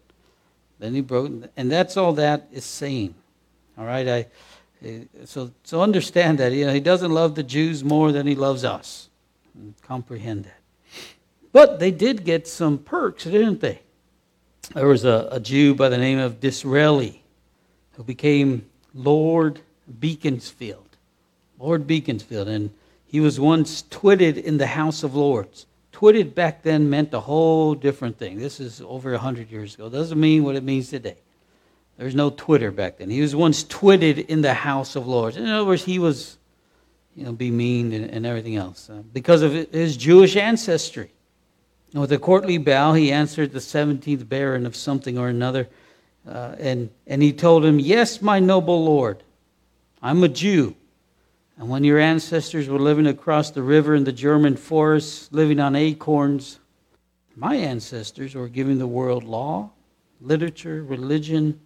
Then 0.78 0.94
he 0.94 1.02
broke, 1.02 1.30
and 1.58 1.70
that's 1.70 1.98
all 1.98 2.14
that 2.14 2.48
is 2.50 2.64
saying. 2.64 3.14
All 3.76 3.84
right, 3.84 4.08
I, 4.08 4.26
so 5.24 5.50
so 5.64 5.82
understand 5.82 6.38
that 6.38 6.52
you 6.52 6.66
know 6.66 6.72
he 6.72 6.80
doesn't 6.80 7.12
love 7.12 7.34
the 7.34 7.42
Jews 7.42 7.82
more 7.82 8.12
than 8.12 8.26
he 8.26 8.34
loves 8.34 8.64
us. 8.64 9.08
Comprehend 9.82 10.44
that. 10.44 10.60
But 11.52 11.80
they 11.80 11.90
did 11.90 12.24
get 12.24 12.46
some 12.46 12.78
perks, 12.78 13.24
didn't 13.24 13.60
they? 13.60 13.80
There 14.74 14.86
was 14.86 15.04
a, 15.04 15.28
a 15.32 15.40
Jew 15.40 15.74
by 15.74 15.88
the 15.88 15.98
name 15.98 16.18
of 16.18 16.40
Disraeli 16.40 17.22
who 17.92 18.04
became 18.04 18.66
Lord 18.94 19.60
Beaconsfield. 19.98 20.96
Lord 21.58 21.86
Beaconsfield. 21.86 22.48
And 22.48 22.70
he 23.06 23.20
was 23.20 23.40
once 23.40 23.82
twitted 23.90 24.36
in 24.36 24.58
the 24.58 24.66
House 24.66 25.02
of 25.02 25.16
Lords. 25.16 25.66
Twitted 25.92 26.34
back 26.34 26.62
then 26.62 26.88
meant 26.88 27.12
a 27.14 27.20
whole 27.20 27.74
different 27.74 28.18
thing. 28.18 28.38
This 28.38 28.60
is 28.60 28.80
over 28.82 29.10
100 29.12 29.50
years 29.50 29.74
ago. 29.74 29.88
Doesn't 29.88 30.20
mean 30.20 30.44
what 30.44 30.54
it 30.54 30.62
means 30.62 30.90
today. 30.90 31.16
There's 31.98 32.14
no 32.14 32.30
Twitter 32.30 32.70
back 32.70 32.98
then. 32.98 33.10
He 33.10 33.20
was 33.20 33.34
once 33.34 33.64
twitted 33.64 34.20
in 34.20 34.40
the 34.40 34.54
House 34.54 34.94
of 34.94 35.08
Lords. 35.08 35.36
In 35.36 35.46
other 35.46 35.66
words, 35.66 35.84
he 35.84 35.98
was, 35.98 36.38
you 37.16 37.24
know, 37.24 37.32
be 37.32 37.50
mean 37.50 37.92
and, 37.92 38.08
and 38.08 38.24
everything 38.24 38.54
else 38.54 38.88
uh, 38.88 39.02
because 39.12 39.42
of 39.42 39.52
his 39.52 39.96
Jewish 39.96 40.36
ancestry. 40.36 41.10
And 41.92 42.00
with 42.00 42.12
a 42.12 42.18
courtly 42.18 42.56
bow, 42.56 42.92
he 42.92 43.10
answered 43.10 43.52
the 43.52 43.58
17th 43.58 44.28
baron 44.28 44.64
of 44.64 44.76
something 44.76 45.18
or 45.18 45.28
another. 45.28 45.68
Uh, 46.26 46.54
and, 46.60 46.90
and 47.08 47.20
he 47.20 47.32
told 47.32 47.64
him, 47.64 47.80
Yes, 47.80 48.22
my 48.22 48.38
noble 48.38 48.84
lord, 48.84 49.24
I'm 50.00 50.22
a 50.22 50.28
Jew. 50.28 50.76
And 51.56 51.68
when 51.68 51.82
your 51.82 51.98
ancestors 51.98 52.68
were 52.68 52.78
living 52.78 53.08
across 53.08 53.50
the 53.50 53.62
river 53.62 53.96
in 53.96 54.04
the 54.04 54.12
German 54.12 54.56
forests, 54.56 55.28
living 55.32 55.58
on 55.58 55.74
acorns, 55.74 56.60
my 57.34 57.56
ancestors 57.56 58.36
were 58.36 58.48
giving 58.48 58.78
the 58.78 58.86
world 58.86 59.24
law, 59.24 59.70
literature, 60.20 60.84
religion, 60.84 61.58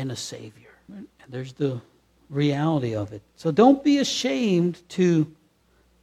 and 0.00 0.10
a 0.10 0.16
Savior. 0.16 0.70
And 0.88 1.06
there's 1.28 1.52
the 1.52 1.80
reality 2.28 2.94
of 2.94 3.12
it. 3.12 3.22
So 3.36 3.50
don't 3.50 3.84
be 3.84 3.98
ashamed 3.98 4.88
to 4.90 5.26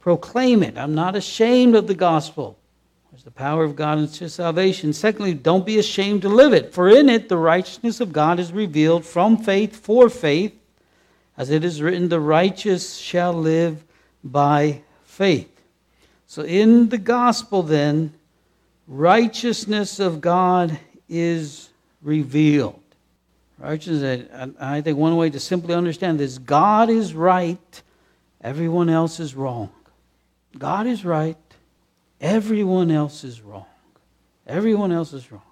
proclaim 0.00 0.62
it. 0.62 0.78
I'm 0.78 0.94
not 0.94 1.16
ashamed 1.16 1.74
of 1.74 1.86
the 1.86 1.94
gospel. 1.94 2.58
There's 3.10 3.24
the 3.24 3.30
power 3.30 3.64
of 3.64 3.76
God 3.76 3.98
into 3.98 4.28
salvation. 4.28 4.92
Secondly, 4.92 5.34
don't 5.34 5.66
be 5.66 5.78
ashamed 5.78 6.22
to 6.22 6.28
live 6.28 6.52
it, 6.52 6.72
for 6.72 6.88
in 6.88 7.08
it 7.08 7.28
the 7.28 7.36
righteousness 7.36 8.00
of 8.00 8.12
God 8.12 8.38
is 8.38 8.52
revealed 8.52 9.04
from 9.04 9.36
faith 9.36 9.76
for 9.76 10.08
faith, 10.08 10.54
as 11.36 11.50
it 11.50 11.64
is 11.64 11.82
written, 11.82 12.08
the 12.08 12.20
righteous 12.20 12.96
shall 12.96 13.32
live 13.32 13.84
by 14.22 14.82
faith. 15.04 15.62
So 16.26 16.42
in 16.42 16.90
the 16.90 16.98
gospel, 16.98 17.62
then, 17.62 18.12
righteousness 18.86 20.00
of 20.00 20.20
God 20.20 20.78
is 21.08 21.70
revealed. 22.02 22.80
Righteousness, 23.58 24.28
I 24.60 24.80
think 24.80 24.98
one 24.98 25.16
way 25.16 25.30
to 25.30 25.40
simply 25.40 25.74
understand 25.74 26.20
this 26.20 26.38
God 26.38 26.90
is 26.90 27.14
right, 27.14 27.82
everyone 28.40 28.88
else 28.88 29.18
is 29.18 29.34
wrong. 29.34 29.70
God 30.56 30.86
is 30.86 31.04
right, 31.04 31.36
Everyone 32.20 32.90
else 32.90 33.22
is 33.22 33.42
wrong. 33.42 33.66
Everyone 34.46 34.90
else 34.90 35.12
is 35.12 35.30
wrong. 35.30 35.42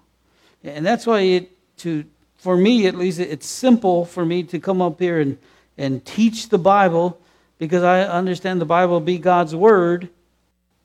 And 0.63 0.85
that's 0.85 1.05
why 1.05 1.21
it, 1.21 1.77
to, 1.77 2.03
for 2.37 2.57
me 2.57 2.87
at 2.87 2.95
least, 2.95 3.19
it's 3.19 3.47
simple 3.47 4.05
for 4.05 4.25
me 4.25 4.43
to 4.43 4.59
come 4.59 4.81
up 4.81 4.99
here 4.99 5.19
and, 5.19 5.37
and 5.77 6.03
teach 6.03 6.49
the 6.49 6.57
Bible 6.57 7.19
because 7.57 7.83
I 7.83 8.01
understand 8.03 8.59
the 8.59 8.65
Bible 8.65 8.99
be 8.99 9.17
God's 9.17 9.55
Word 9.55 10.09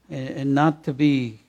and, 0.09 0.29
and 0.29 0.55
not 0.55 0.85
to 0.85 0.93
be, 0.93 1.41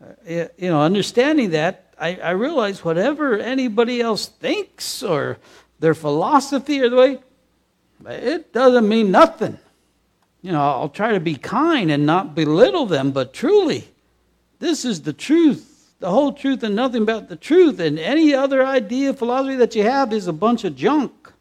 uh, 0.00 0.04
you 0.24 0.70
know, 0.70 0.80
understanding 0.80 1.50
that, 1.50 1.85
I, 1.98 2.16
I 2.16 2.30
realize 2.30 2.84
whatever 2.84 3.38
anybody 3.38 4.00
else 4.00 4.26
thinks 4.26 5.02
or 5.02 5.38
their 5.80 5.94
philosophy 5.94 6.80
or 6.80 6.88
the 6.88 6.96
way, 6.96 7.18
it 8.06 8.52
doesn't 8.52 8.88
mean 8.88 9.10
nothing 9.10 9.58
you 10.46 10.52
know, 10.52 10.60
I'll 10.60 10.88
try 10.88 11.10
to 11.10 11.18
be 11.18 11.34
kind 11.34 11.90
and 11.90 12.06
not 12.06 12.36
belittle 12.36 12.86
them, 12.86 13.10
but 13.10 13.32
truly, 13.32 13.88
this 14.60 14.84
is 14.84 15.02
the 15.02 15.12
truth, 15.12 15.92
the 15.98 16.08
whole 16.08 16.32
truth 16.32 16.62
and 16.62 16.76
nothing 16.76 17.04
but 17.04 17.28
the 17.28 17.34
truth. 17.34 17.80
And 17.80 17.98
any 17.98 18.32
other 18.32 18.64
idea, 18.64 19.12
philosophy 19.12 19.56
that 19.56 19.74
you 19.74 19.82
have 19.82 20.12
is 20.12 20.28
a 20.28 20.32
bunch 20.32 20.62
of 20.62 20.76
junk, 20.76 21.32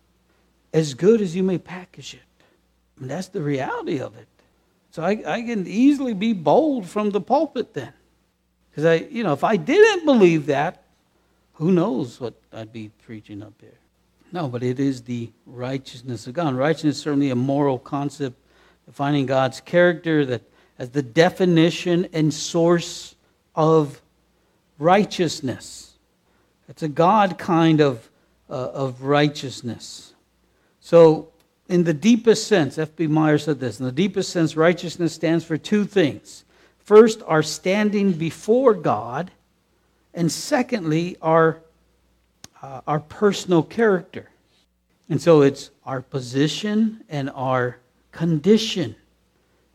as 0.74 0.96
good 0.96 1.22
as 1.22 1.36
you 1.36 1.44
may 1.44 1.60
package 1.60 2.16
it. 2.16 2.44
And 3.00 3.08
that's 3.08 3.28
the 3.28 3.44
reality 3.44 4.00
of 4.00 4.18
it. 4.18 4.28
So 4.90 5.04
I, 5.04 5.22
I 5.28 5.42
can 5.44 5.68
easily 5.68 6.16
be 6.16 6.34
bold 6.34 6.88
from 6.88 7.12
the 7.12 7.22
pulpit 7.22 7.76
then. 7.76 7.94
Because 8.76 8.84
I, 8.84 9.08
you 9.10 9.24
know, 9.24 9.32
if 9.32 9.46
I 9.46 9.56
didn't 9.56 10.04
believe 10.04 10.48
that, 10.48 10.84
who 11.54 11.72
knows 11.72 12.20
what 12.20 12.34
I'd 12.52 12.74
be 12.74 12.92
preaching 13.06 13.42
up 13.42 13.54
here. 13.62 13.80
No, 14.34 14.50
but 14.50 14.64
it 14.64 14.82
is 14.82 15.04
the 15.04 15.32
righteousness 15.46 16.28
of 16.28 16.34
God. 16.34 16.56
Righteousness 16.56 16.98
is 16.98 17.02
certainly 17.02 17.30
a 17.30 17.38
moral 17.38 17.80
concept 17.80 18.36
defining 18.86 19.28
God's 19.28 19.62
character 19.62 20.26
that 20.26 20.42
as 20.78 20.90
the 20.90 21.02
definition 21.02 22.10
and 22.12 22.34
source 22.34 23.16
of 23.56 24.02
righteousness. 24.78 25.94
It's 26.68 26.84
a 26.84 26.90
God 26.90 27.38
kind 27.38 27.80
of, 27.80 28.10
uh, 28.50 28.72
of 28.74 29.04
righteousness. 29.04 30.14
So, 30.82 31.30
in 31.70 31.86
the 31.86 31.94
deepest 31.94 32.46
sense, 32.46 32.78
F.B. 32.78 33.08
Meyer 33.08 33.38
said 33.38 33.62
this 33.62 33.80
in 33.80 33.86
the 33.86 33.92
deepest 33.94 34.32
sense, 34.32 34.58
righteousness 34.58 35.14
stands 35.14 35.46
for 35.46 35.58
two 35.58 35.86
things. 35.86 36.44
First, 36.86 37.22
our 37.26 37.44
standing 37.44 38.14
before 38.14 38.74
God, 38.74 39.32
and 40.14 40.32
secondly, 40.32 41.18
our, 41.22 41.60
uh, 42.62 42.82
our 42.88 43.00
personal 43.00 43.64
character. 43.64 44.30
And 45.10 45.22
so 45.22 45.42
it's 45.42 45.72
our 45.86 46.02
position 46.02 47.04
and 47.10 47.30
our 47.32 47.80
condition, 48.12 48.96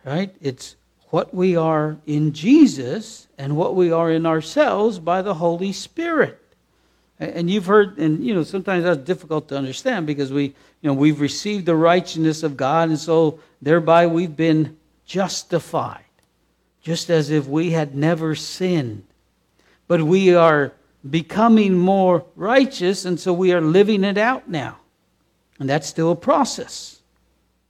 right? 0.04 0.34
It's 0.40 0.76
what 1.10 1.34
we 1.34 1.56
are 1.56 1.98
in 2.06 2.32
Jesus 2.32 3.26
and 3.36 3.56
what 3.56 3.74
we 3.74 3.92
are 3.92 4.10
in 4.10 4.24
ourselves 4.24 4.98
by 4.98 5.22
the 5.22 5.34
Holy 5.34 5.72
Spirit. 5.72 6.38
And 7.18 7.50
you've 7.50 7.66
heard, 7.66 7.98
and 7.98 8.24
you 8.24 8.34
know, 8.34 8.44
sometimes 8.44 8.84
that's 8.84 9.02
difficult 9.02 9.48
to 9.48 9.56
understand 9.58 10.06
because 10.06 10.32
we, 10.32 10.44
you 10.44 10.54
know, 10.84 10.94
we've 10.94 11.20
received 11.20 11.66
the 11.66 11.76
righteousness 11.76 12.42
of 12.42 12.56
God, 12.56 12.88
and 12.88 12.98
so 12.98 13.40
thereby 13.60 14.06
we've 14.06 14.34
been 14.34 14.78
justified, 15.04 16.04
just 16.82 17.10
as 17.10 17.30
if 17.30 17.46
we 17.46 17.70
had 17.70 17.94
never 17.94 18.34
sinned. 18.34 19.04
But 19.86 20.02
we 20.02 20.34
are 20.34 20.72
becoming 21.08 21.76
more 21.76 22.24
righteous, 22.36 23.04
and 23.04 23.18
so 23.18 23.32
we 23.32 23.52
are 23.52 23.60
living 23.60 24.04
it 24.04 24.18
out 24.18 24.48
now. 24.48 24.78
And 25.58 25.68
that's 25.68 25.86
still 25.86 26.10
a 26.10 26.16
process. 26.16 27.00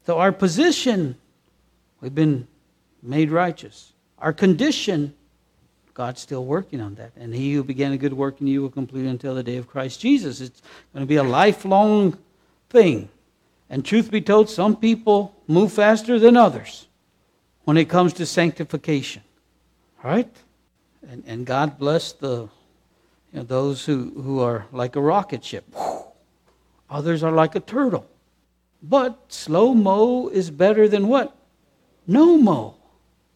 So, 0.07 0.19
our 0.19 0.33
position, 0.33 1.17
we've 2.01 2.15
been 2.15 2.47
made 3.03 3.31
righteous. 3.31 3.93
Our 4.19 4.33
condition, 4.33 5.15
God's 5.95 6.21
still 6.21 6.45
working 6.45 6.81
on 6.81 6.95
that. 6.97 7.13
And 7.17 7.35
he 7.35 7.55
who 7.55 7.65
began 7.65 7.93
a 7.93 7.99
good 7.99 8.13
work 8.13 8.41
in 8.41 8.47
you 8.47 8.63
will 8.63 8.71
complete 8.71 9.07
it 9.07 9.09
until 9.09 9.35
the 9.35 9.43
day 9.43 9.57
of 9.57 9.67
Christ 9.67 10.01
Jesus. 10.01 10.41
It's 10.41 10.63
going 10.93 11.05
to 11.05 11.09
be 11.09 11.17
a 11.17 11.23
lifelong 11.23 12.17
thing. 12.69 13.09
And 13.69 13.85
truth 13.85 14.11
be 14.11 14.21
told, 14.21 14.49
some 14.49 14.77
people 14.77 15.35
move 15.47 15.73
faster 15.73 16.19
than 16.19 16.37
others 16.37 16.87
when 17.71 17.77
it 17.77 17.89
comes 17.89 18.13
to 18.15 18.27
sanctification. 18.27 19.23
Right? 20.03 20.29
And, 21.09 21.23
and 21.25 21.47
God 21.47 21.79
bless 21.79 22.11
the, 22.11 22.49
you 23.33 23.39
know, 23.39 23.43
those 23.45 23.85
who, 23.85 24.11
who 24.21 24.41
are 24.41 24.67
like 24.73 24.97
a 24.97 25.01
rocket 25.01 25.45
ship. 25.45 25.73
Others 26.91 27.23
are 27.23 27.31
like 27.31 27.55
a 27.55 27.61
turtle. 27.61 28.09
But 28.83 29.21
slow 29.29 29.73
mo 29.73 30.27
is 30.27 30.51
better 30.51 30.89
than 30.89 31.07
what? 31.07 31.33
No 32.09 32.37
mo. 32.37 32.75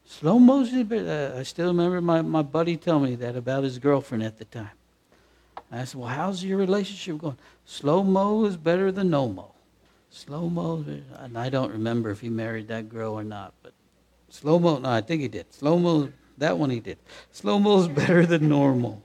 Slow 0.04 0.40
mo 0.40 0.62
is 0.62 0.72
better. 0.82 1.32
Uh, 1.36 1.38
I 1.38 1.44
still 1.44 1.68
remember 1.68 2.00
my, 2.00 2.20
my 2.20 2.42
buddy 2.42 2.76
telling 2.76 3.04
me 3.04 3.14
that 3.14 3.36
about 3.36 3.62
his 3.62 3.78
girlfriend 3.78 4.24
at 4.24 4.38
the 4.38 4.46
time. 4.46 4.76
I 5.70 5.84
said, 5.84 6.00
Well, 6.00 6.08
how's 6.08 6.42
your 6.42 6.58
relationship 6.58 7.18
going? 7.18 7.38
Slow 7.66 8.02
mo 8.02 8.46
is 8.46 8.56
better 8.56 8.90
than 8.90 9.10
no 9.10 9.28
mo. 9.28 9.52
Slow 10.10 10.48
mo, 10.48 10.84
and 11.20 11.38
I 11.38 11.50
don't 11.50 11.70
remember 11.70 12.10
if 12.10 12.20
he 12.20 12.30
married 12.30 12.66
that 12.66 12.88
girl 12.88 13.12
or 13.12 13.22
not, 13.22 13.54
but 13.62 13.73
slow 14.34 14.58
mo, 14.58 14.78
no, 14.78 14.90
I 14.90 15.00
think 15.00 15.22
he 15.22 15.28
did. 15.28 15.52
Slow 15.52 15.78
mo, 15.78 16.10
that 16.38 16.58
one 16.58 16.70
he 16.70 16.80
did. 16.80 16.98
Slow 17.32 17.58
mo 17.58 17.80
is 17.80 17.88
better 18.02 18.26
than 18.26 18.48
normal. 18.48 19.02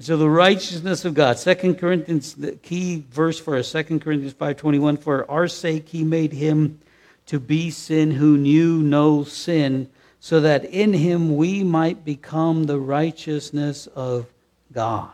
So 0.00 0.16
the 0.16 0.28
righteousness 0.28 1.04
of 1.04 1.14
God. 1.14 1.38
Second 1.38 1.76
Corinthians, 1.76 2.34
the 2.34 2.52
key 2.52 3.04
verse 3.10 3.38
for 3.38 3.56
us, 3.56 3.68
Second 3.68 4.00
Corinthians 4.00 4.34
5.21, 4.34 4.98
for 4.98 5.30
our 5.30 5.46
sake 5.46 5.88
he 5.88 6.02
made 6.02 6.32
him 6.32 6.80
to 7.26 7.38
be 7.38 7.70
sin 7.70 8.12
who 8.12 8.36
knew 8.36 8.82
no 8.82 9.22
sin, 9.22 9.88
so 10.18 10.40
that 10.40 10.64
in 10.64 10.94
him 10.94 11.36
we 11.36 11.62
might 11.62 12.04
become 12.04 12.64
the 12.64 12.80
righteousness 12.80 13.86
of 13.88 14.26
God. 14.72 15.12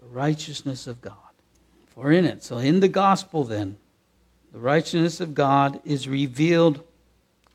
The 0.00 0.06
righteousness 0.06 0.86
of 0.86 1.00
God. 1.00 1.16
For 1.88 2.12
in 2.12 2.24
it, 2.24 2.44
so 2.44 2.58
in 2.58 2.80
the 2.80 2.88
gospel 2.88 3.44
then, 3.44 3.78
The 4.52 4.60
righteousness 4.60 5.20
of 5.20 5.34
God 5.34 5.80
is 5.84 6.06
revealed 6.06 6.84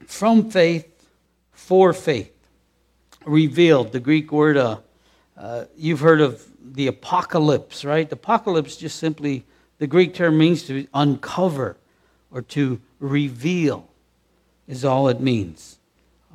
from 0.05 0.51
faith 0.51 0.98
for 1.59 1.93
faith. 1.93 2.33
Revealed, 3.25 3.91
the 3.91 3.99
Greek 3.99 4.31
word, 4.31 4.57
uh, 4.57 4.77
uh, 5.37 5.65
you've 5.77 5.99
heard 5.99 6.19
of 6.19 6.43
the 6.73 6.87
apocalypse, 6.87 7.85
right? 7.85 8.11
Apocalypse 8.11 8.75
just 8.75 8.97
simply, 8.97 9.45
the 9.77 9.85
Greek 9.85 10.15
term 10.15 10.37
means 10.37 10.63
to 10.63 10.87
uncover 10.95 11.77
or 12.31 12.41
to 12.41 12.81
reveal, 12.99 13.87
is 14.67 14.83
all 14.83 15.09
it 15.09 15.19
means. 15.19 15.77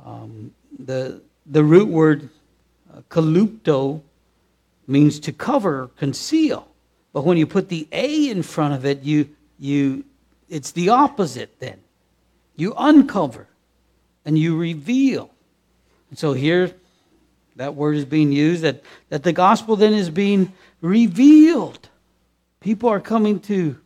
Um, 0.05 0.53
the, 0.79 1.21
the 1.45 1.63
root 1.63 1.89
word 1.89 2.29
uh, 2.93 3.01
kalupto 3.09 4.01
means 4.87 5.19
to 5.19 5.33
cover, 5.33 5.89
conceal. 5.97 6.67
But 7.11 7.25
when 7.25 7.37
you 7.37 7.47
put 7.47 7.67
the 7.67 7.87
A 7.91 8.29
in 8.29 8.41
front 8.41 8.73
of 8.73 8.85
it, 8.85 9.01
you, 9.01 9.29
you, 9.59 10.05
it's 10.47 10.71
the 10.71 10.89
opposite 10.89 11.59
then. 11.59 11.79
You 12.55 12.73
uncover 12.77 13.47
and 14.25 14.37
you 14.37 14.57
reveal. 14.57 15.29
And 16.09 16.19
so 16.19 16.33
here, 16.33 16.73
that 17.55 17.75
word 17.75 17.95
is 17.95 18.05
being 18.05 18.31
used 18.31 18.63
that, 18.63 18.83
that 19.09 19.23
the 19.23 19.31
gospel 19.31 19.75
then 19.75 19.93
is 19.93 20.09
being 20.09 20.51
revealed. 20.81 21.89
People 22.59 22.89
are 22.89 22.99
coming 22.99 23.39
to, 23.41 23.77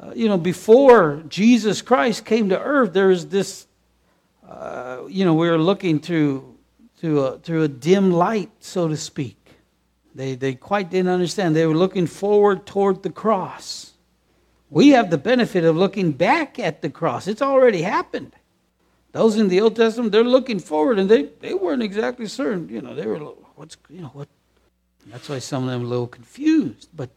uh, 0.00 0.12
you 0.14 0.28
know, 0.28 0.38
before 0.38 1.22
Jesus 1.28 1.82
Christ 1.82 2.24
came 2.24 2.48
to 2.50 2.60
earth, 2.60 2.92
there 2.92 3.10
is 3.10 3.28
this, 3.28 3.66
uh, 4.48 5.02
you 5.08 5.24
know, 5.24 5.34
we 5.34 5.48
are 5.48 5.58
looking 5.58 5.98
through, 6.00 6.56
through, 6.96 7.20
a, 7.20 7.38
through 7.38 7.64
a 7.64 7.68
dim 7.68 8.12
light, 8.12 8.50
so 8.60 8.88
to 8.88 8.96
speak. 8.96 9.36
They, 10.14 10.34
they 10.34 10.54
quite 10.54 10.88
didn't 10.88 11.10
understand. 11.10 11.54
They 11.54 11.66
were 11.66 11.74
looking 11.74 12.06
forward 12.06 12.64
toward 12.64 13.02
the 13.02 13.10
cross. 13.10 13.92
We 14.70 14.90
have 14.90 15.10
the 15.10 15.18
benefit 15.18 15.64
of 15.64 15.76
looking 15.76 16.12
back 16.12 16.58
at 16.58 16.80
the 16.80 16.88
cross. 16.88 17.28
It's 17.28 17.42
already 17.42 17.82
happened. 17.82 18.34
Those 19.16 19.36
in 19.36 19.48
the 19.48 19.62
Old 19.62 19.76
Testament, 19.76 20.12
they're 20.12 20.22
looking 20.22 20.58
forward, 20.58 20.98
and 20.98 21.08
they, 21.08 21.22
they 21.40 21.54
weren't 21.54 21.82
exactly 21.82 22.26
certain. 22.26 22.68
You 22.68 22.82
know, 22.82 22.94
they 22.94 23.06
were, 23.06 23.16
what's, 23.54 23.78
you 23.88 24.02
know, 24.02 24.08
what? 24.08 24.28
That's 25.06 25.26
why 25.26 25.38
some 25.38 25.64
of 25.64 25.70
them 25.70 25.80
were 25.80 25.86
a 25.86 25.88
little 25.88 26.06
confused. 26.06 26.90
But 26.94 27.08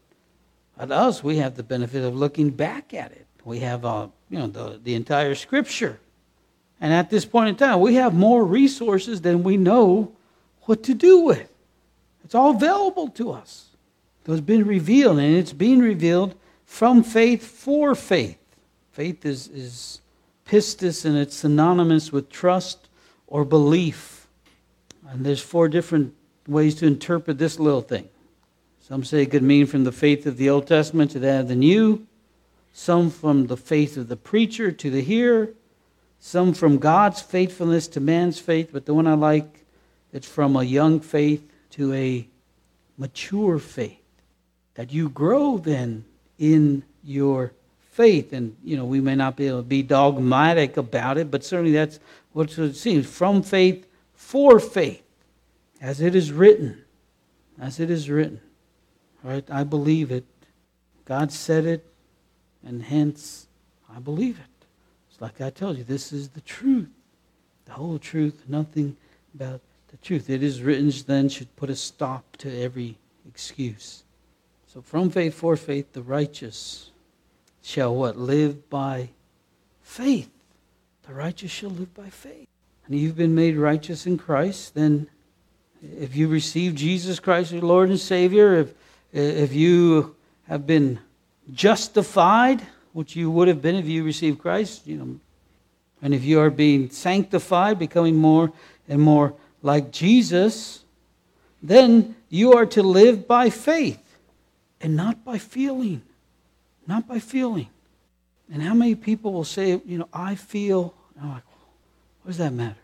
at 0.78 0.90
us, 0.90 1.22
we 1.22 1.36
have 1.36 1.56
the 1.56 1.62
benefit 1.62 2.02
of 2.02 2.16
looking 2.16 2.52
back 2.52 2.94
at 2.94 3.12
it. 3.12 3.26
We 3.44 3.58
have, 3.58 3.84
uh, 3.84 4.08
you 4.30 4.38
know, 4.38 4.46
the, 4.46 4.80
the 4.82 4.94
entire 4.94 5.34
Scripture. 5.34 6.00
And 6.80 6.90
at 6.94 7.10
this 7.10 7.26
point 7.26 7.50
in 7.50 7.56
time, 7.56 7.80
we 7.80 7.96
have 7.96 8.14
more 8.14 8.46
resources 8.46 9.20
than 9.20 9.42
we 9.42 9.58
know 9.58 10.12
what 10.62 10.82
to 10.84 10.94
do 10.94 11.20
with. 11.20 11.52
It's 12.24 12.34
all 12.34 12.56
available 12.56 13.08
to 13.08 13.32
us. 13.32 13.66
It's 14.26 14.40
been 14.40 14.66
revealed, 14.66 15.18
and 15.18 15.36
it's 15.36 15.52
being 15.52 15.80
revealed 15.80 16.34
from 16.64 17.02
faith 17.02 17.44
for 17.44 17.94
faith. 17.94 18.38
Faith 18.90 19.26
is, 19.26 19.48
is 19.48 20.00
pistis, 20.50 21.04
and 21.04 21.16
it's 21.16 21.36
synonymous 21.36 22.10
with 22.10 22.28
trust 22.28 22.88
or 23.28 23.44
belief. 23.44 24.26
And 25.08 25.24
there's 25.24 25.40
four 25.40 25.68
different 25.68 26.14
ways 26.48 26.74
to 26.76 26.86
interpret 26.86 27.38
this 27.38 27.60
little 27.60 27.82
thing. 27.82 28.08
Some 28.80 29.04
say 29.04 29.22
it 29.22 29.30
could 29.30 29.44
mean 29.44 29.66
from 29.66 29.84
the 29.84 29.92
faith 29.92 30.26
of 30.26 30.36
the 30.36 30.50
Old 30.50 30.66
Testament 30.66 31.12
to 31.12 31.20
that 31.20 31.42
of 31.42 31.48
the 31.48 31.54
New, 31.54 32.06
some 32.72 33.10
from 33.10 33.46
the 33.46 33.56
faith 33.56 33.96
of 33.96 34.08
the 34.08 34.16
preacher 34.16 34.72
to 34.72 34.90
the 34.90 35.02
hearer, 35.02 35.54
some 36.18 36.52
from 36.52 36.78
God's 36.78 37.22
faithfulness 37.22 37.86
to 37.88 38.00
man's 38.00 38.40
faith, 38.40 38.70
but 38.72 38.86
the 38.86 38.94
one 38.94 39.06
I 39.06 39.14
like, 39.14 39.64
it's 40.12 40.28
from 40.28 40.56
a 40.56 40.64
young 40.64 40.98
faith 40.98 41.48
to 41.70 41.94
a 41.94 42.26
mature 42.98 43.60
faith. 43.60 44.02
That 44.74 44.92
you 44.92 45.08
grow 45.08 45.58
then 45.58 46.04
in 46.38 46.82
your 47.04 47.52
faith. 47.90 48.32
And, 48.32 48.56
you 48.64 48.76
know, 48.76 48.84
we 48.84 49.00
may 49.00 49.14
not 49.14 49.36
be 49.36 49.48
able 49.48 49.58
to 49.58 49.64
be 49.64 49.82
dogmatic 49.82 50.76
about 50.76 51.18
it, 51.18 51.30
but 51.30 51.44
certainly 51.44 51.72
that's 51.72 52.00
what 52.32 52.56
it 52.56 52.76
seems 52.76 53.06
from 53.06 53.42
faith 53.42 53.86
for 54.14 54.60
faith, 54.60 55.02
as 55.80 56.00
it 56.00 56.14
is 56.14 56.32
written. 56.32 56.84
As 57.60 57.80
it 57.80 57.90
is 57.90 58.08
written. 58.08 58.40
Right? 59.22 59.44
I 59.50 59.64
believe 59.64 60.10
it. 60.10 60.24
God 61.04 61.32
said 61.32 61.66
it, 61.66 61.84
and 62.64 62.82
hence 62.82 63.46
I 63.94 63.98
believe 63.98 64.38
it. 64.38 64.66
It's 65.10 65.20
like 65.20 65.40
I 65.40 65.50
told 65.50 65.76
you, 65.76 65.84
this 65.84 66.12
is 66.12 66.28
the 66.28 66.40
truth. 66.42 66.88
The 67.66 67.72
whole 67.72 67.98
truth, 67.98 68.44
nothing 68.48 68.96
about 69.34 69.60
the 69.88 69.96
truth. 69.98 70.30
It 70.30 70.42
is 70.42 70.62
written, 70.62 70.92
then 71.06 71.28
should 71.28 71.54
put 71.56 71.68
a 71.68 71.76
stop 71.76 72.36
to 72.38 72.62
every 72.62 72.96
excuse. 73.28 74.04
So 74.66 74.80
from 74.80 75.10
faith 75.10 75.34
for 75.34 75.56
faith, 75.56 75.92
the 75.92 76.02
righteous 76.02 76.90
shall 77.62 77.94
what? 77.94 78.16
Live 78.16 78.68
by 78.70 79.10
faith. 79.82 80.30
The 81.06 81.14
righteous 81.14 81.50
shall 81.50 81.70
live 81.70 81.92
by 81.94 82.10
faith. 82.10 82.48
And 82.86 82.98
you've 82.98 83.16
been 83.16 83.34
made 83.34 83.56
righteous 83.56 84.06
in 84.06 84.18
Christ, 84.18 84.74
then 84.74 85.08
if 85.82 86.14
you 86.14 86.28
receive 86.28 86.74
Jesus 86.74 87.20
Christ 87.20 87.52
as 87.52 87.62
Lord 87.62 87.88
and 87.88 87.98
Savior, 87.98 88.54
if, 88.54 88.74
if 89.12 89.52
you 89.52 90.16
have 90.48 90.66
been 90.66 90.98
justified, 91.52 92.66
which 92.92 93.16
you 93.16 93.30
would 93.30 93.48
have 93.48 93.62
been 93.62 93.76
if 93.76 93.86
you 93.86 94.04
received 94.04 94.38
Christ, 94.38 94.86
you 94.86 94.96
know, 94.96 95.20
and 96.02 96.14
if 96.14 96.24
you 96.24 96.40
are 96.40 96.50
being 96.50 96.90
sanctified, 96.90 97.78
becoming 97.78 98.16
more 98.16 98.52
and 98.88 99.00
more 99.00 99.34
like 99.62 99.90
Jesus, 99.90 100.84
then 101.62 102.16
you 102.28 102.54
are 102.54 102.66
to 102.66 102.82
live 102.82 103.28
by 103.28 103.50
faith 103.50 104.02
and 104.80 104.96
not 104.96 105.24
by 105.24 105.38
feeling. 105.38 106.02
Not 106.86 107.06
by 107.06 107.18
feeling. 107.18 107.68
And 108.52 108.62
how 108.62 108.74
many 108.74 108.94
people 108.94 109.32
will 109.32 109.44
say, 109.44 109.80
you 109.84 109.98
know, 109.98 110.08
I 110.12 110.34
feel, 110.34 110.94
I'm 111.20 111.30
like, 111.30 111.42
what 112.22 112.28
does 112.28 112.38
that 112.38 112.52
matter? 112.52 112.76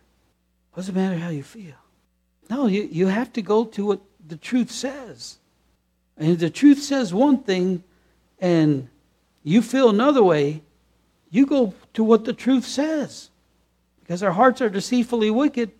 What 0.73 0.83
does 0.83 0.89
it 0.89 0.95
matter 0.95 1.17
how 1.17 1.31
you 1.31 1.43
feel? 1.43 1.75
No, 2.49 2.67
you, 2.67 2.89
you 2.91 3.09
have 3.09 3.33
to 3.33 3.43
go 3.43 3.65
to 3.65 3.87
what 3.87 4.01
the 4.27 4.37
truth 4.37 4.71
says. 4.71 5.39
And 6.17 6.31
if 6.31 6.39
the 6.39 6.51
truth 6.51 6.83
says 6.83 7.13
one 7.13 7.43
thing 7.43 7.83
and 8.39 8.89
you 9.43 9.63
feel 9.63 9.91
another 9.91 10.23
way, 10.23 10.63
you 11.31 11.47
go 11.47 11.75
to 11.95 12.05
what 12.05 12.25
the 12.25 12.33
truth 12.33 12.65
says. 12.65 13.31
Because 14.01 14.23
our 14.23 14.33
hearts 14.33 14.61
are 14.61 14.71
deceitfully 14.71 15.31
wicked 15.31 15.73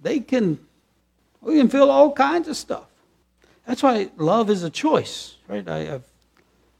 they 0.00 0.20
can, 0.20 0.58
we 1.40 1.58
can 1.58 1.68
feel 1.68 1.90
all 1.90 2.12
kinds 2.12 2.48
of 2.48 2.56
stuff. 2.56 2.86
That's 3.66 3.82
why 3.82 4.10
love 4.16 4.50
is 4.50 4.62
a 4.62 4.70
choice, 4.70 5.36
right? 5.48 5.66
I, 5.66 5.78
have 5.78 6.04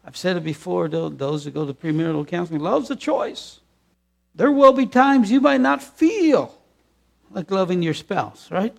I've 0.06 0.16
said 0.16 0.36
it 0.36 0.44
before, 0.44 0.88
those 0.88 1.44
who 1.44 1.50
go 1.50 1.66
to 1.66 1.74
premarital 1.74 2.28
counseling, 2.28 2.60
love's 2.60 2.90
a 2.92 2.96
choice. 2.96 3.58
There 4.36 4.52
will 4.52 4.72
be 4.72 4.86
times 4.86 5.30
you 5.32 5.40
might 5.40 5.60
not 5.60 5.82
feel 5.82 6.56
like 7.30 7.50
loving 7.50 7.82
your 7.82 7.94
spouse, 7.94 8.48
right? 8.50 8.76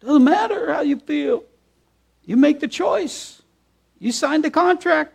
Doesn't 0.00 0.24
matter 0.24 0.72
how 0.72 0.82
you 0.82 0.98
feel. 0.98 1.44
You 2.24 2.36
make 2.36 2.60
the 2.60 2.68
choice. 2.68 3.40
You 3.98 4.12
signed 4.12 4.44
the 4.44 4.50
contract. 4.50 5.14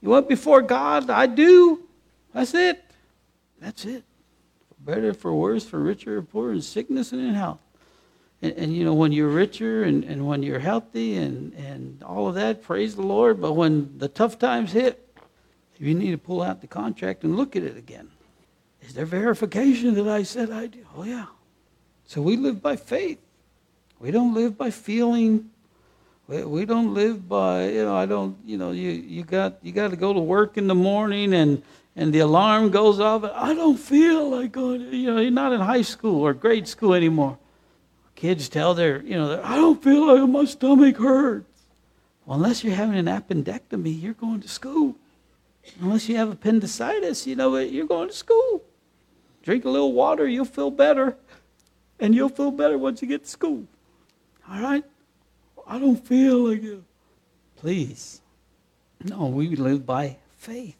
You 0.00 0.10
went 0.10 0.28
before 0.28 0.62
God. 0.62 1.10
I 1.10 1.26
do. 1.26 1.82
That's 2.32 2.54
it. 2.54 2.84
That's 3.60 3.84
it. 3.84 4.04
For 4.68 4.94
better, 4.94 5.12
for 5.12 5.34
worse, 5.34 5.64
for 5.64 5.78
richer, 5.80 6.18
or 6.18 6.22
poorer, 6.22 6.52
in 6.52 6.62
sickness 6.62 7.12
and 7.12 7.20
in 7.20 7.34
health. 7.34 7.58
And, 8.42 8.52
and, 8.54 8.76
you 8.76 8.84
know, 8.84 8.92
when 8.92 9.12
you're 9.12 9.28
richer 9.28 9.84
and, 9.84 10.02
and 10.02 10.26
when 10.26 10.42
you're 10.42 10.58
healthy 10.58 11.16
and, 11.16 11.54
and 11.54 12.02
all 12.02 12.26
of 12.26 12.34
that, 12.34 12.62
praise 12.62 12.96
the 12.96 13.02
Lord. 13.02 13.40
But 13.40 13.52
when 13.52 13.96
the 13.98 14.08
tough 14.08 14.38
times 14.38 14.72
hit, 14.72 15.08
you 15.78 15.94
need 15.94 16.10
to 16.10 16.18
pull 16.18 16.42
out 16.42 16.60
the 16.60 16.66
contract 16.66 17.24
and 17.24 17.36
look 17.36 17.56
at 17.56 17.62
it 17.62 17.76
again. 17.76 18.10
Is 18.82 18.94
there 18.94 19.06
verification 19.06 19.94
that 19.94 20.08
I 20.08 20.24
said 20.24 20.50
I 20.50 20.66
do? 20.66 20.84
Oh, 20.96 21.04
yeah. 21.04 21.26
So 22.04 22.20
we 22.20 22.36
live 22.36 22.60
by 22.60 22.76
faith. 22.76 23.18
We 24.00 24.10
don't 24.10 24.34
live 24.34 24.58
by 24.58 24.70
feeling. 24.70 25.50
We, 26.26 26.42
we 26.44 26.64
don't 26.64 26.94
live 26.94 27.28
by, 27.28 27.68
you 27.70 27.84
know, 27.84 27.96
I 27.96 28.06
don't, 28.06 28.36
you 28.44 28.58
know, 28.58 28.72
you, 28.72 28.90
you 28.90 29.22
got 29.22 29.58
you 29.62 29.70
got 29.72 29.90
to 29.90 29.96
go 29.96 30.12
to 30.12 30.20
work 30.20 30.58
in 30.58 30.66
the 30.66 30.74
morning 30.74 31.32
and 31.34 31.62
and 31.94 32.12
the 32.12 32.20
alarm 32.20 32.70
goes 32.70 32.98
off. 32.98 33.24
I 33.24 33.54
don't 33.54 33.76
feel 33.76 34.30
like 34.30 34.52
going, 34.52 34.92
you 34.92 35.14
know, 35.14 35.20
you're 35.20 35.30
not 35.30 35.52
in 35.52 35.60
high 35.60 35.82
school 35.82 36.22
or 36.22 36.34
grade 36.34 36.66
school 36.66 36.94
anymore 36.94 37.38
kids 38.22 38.48
tell 38.48 38.72
their, 38.72 39.02
you 39.02 39.16
know, 39.16 39.40
I 39.42 39.56
don't 39.56 39.82
feel 39.82 40.06
like 40.06 40.30
my 40.30 40.44
stomach 40.44 40.96
hurts. 40.96 41.64
Well, 42.24 42.36
unless 42.36 42.62
you're 42.62 42.72
having 42.72 42.96
an 42.96 43.06
appendectomy, 43.06 44.00
you're 44.00 44.14
going 44.14 44.40
to 44.42 44.48
school. 44.48 44.94
Unless 45.80 46.08
you 46.08 46.14
have 46.18 46.30
appendicitis, 46.30 47.26
you 47.26 47.34
know, 47.34 47.56
you're 47.56 47.88
going 47.88 48.10
to 48.10 48.14
school. 48.14 48.62
Drink 49.42 49.64
a 49.64 49.68
little 49.68 49.92
water, 49.92 50.28
you'll 50.28 50.44
feel 50.44 50.70
better. 50.70 51.16
And 51.98 52.14
you'll 52.14 52.28
feel 52.28 52.52
better 52.52 52.78
once 52.78 53.02
you 53.02 53.08
get 53.08 53.24
to 53.24 53.28
school. 53.28 53.66
All 54.48 54.60
right? 54.60 54.84
I 55.66 55.80
don't 55.80 55.96
feel 55.96 56.48
like 56.48 56.62
it. 56.62 56.80
Please. 57.56 58.20
No, 59.02 59.26
we 59.26 59.56
live 59.56 59.84
by 59.84 60.18
faith. 60.38 60.76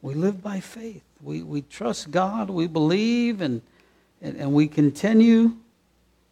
We 0.00 0.14
live 0.14 0.42
by 0.42 0.60
faith. 0.60 1.02
We, 1.22 1.42
we 1.42 1.60
trust 1.60 2.10
God, 2.10 2.48
we 2.48 2.66
believe, 2.66 3.42
and, 3.42 3.60
and, 4.22 4.38
and 4.38 4.54
we 4.54 4.68
continue 4.68 5.58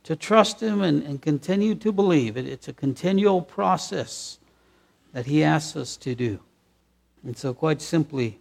to 0.05 0.17
trust 0.17 0.61
Him 0.61 0.83
and, 0.83 1.03
and 1.03 1.23
continue 1.23 1.75
to 1.77 1.93
believe. 1.93 2.37
It, 2.37 2.47
it's 2.47 2.69
a 2.69 2.73
continual 2.73 3.43
process 3.43 4.39
that 5.13 5.27
He 5.27 5.45
asks 5.45 5.77
us 5.77 5.97
to 5.99 6.15
do. 6.15 6.41
And 7.25 7.37
so, 7.37 7.55
quite 7.55 7.83
simply, 7.83 8.39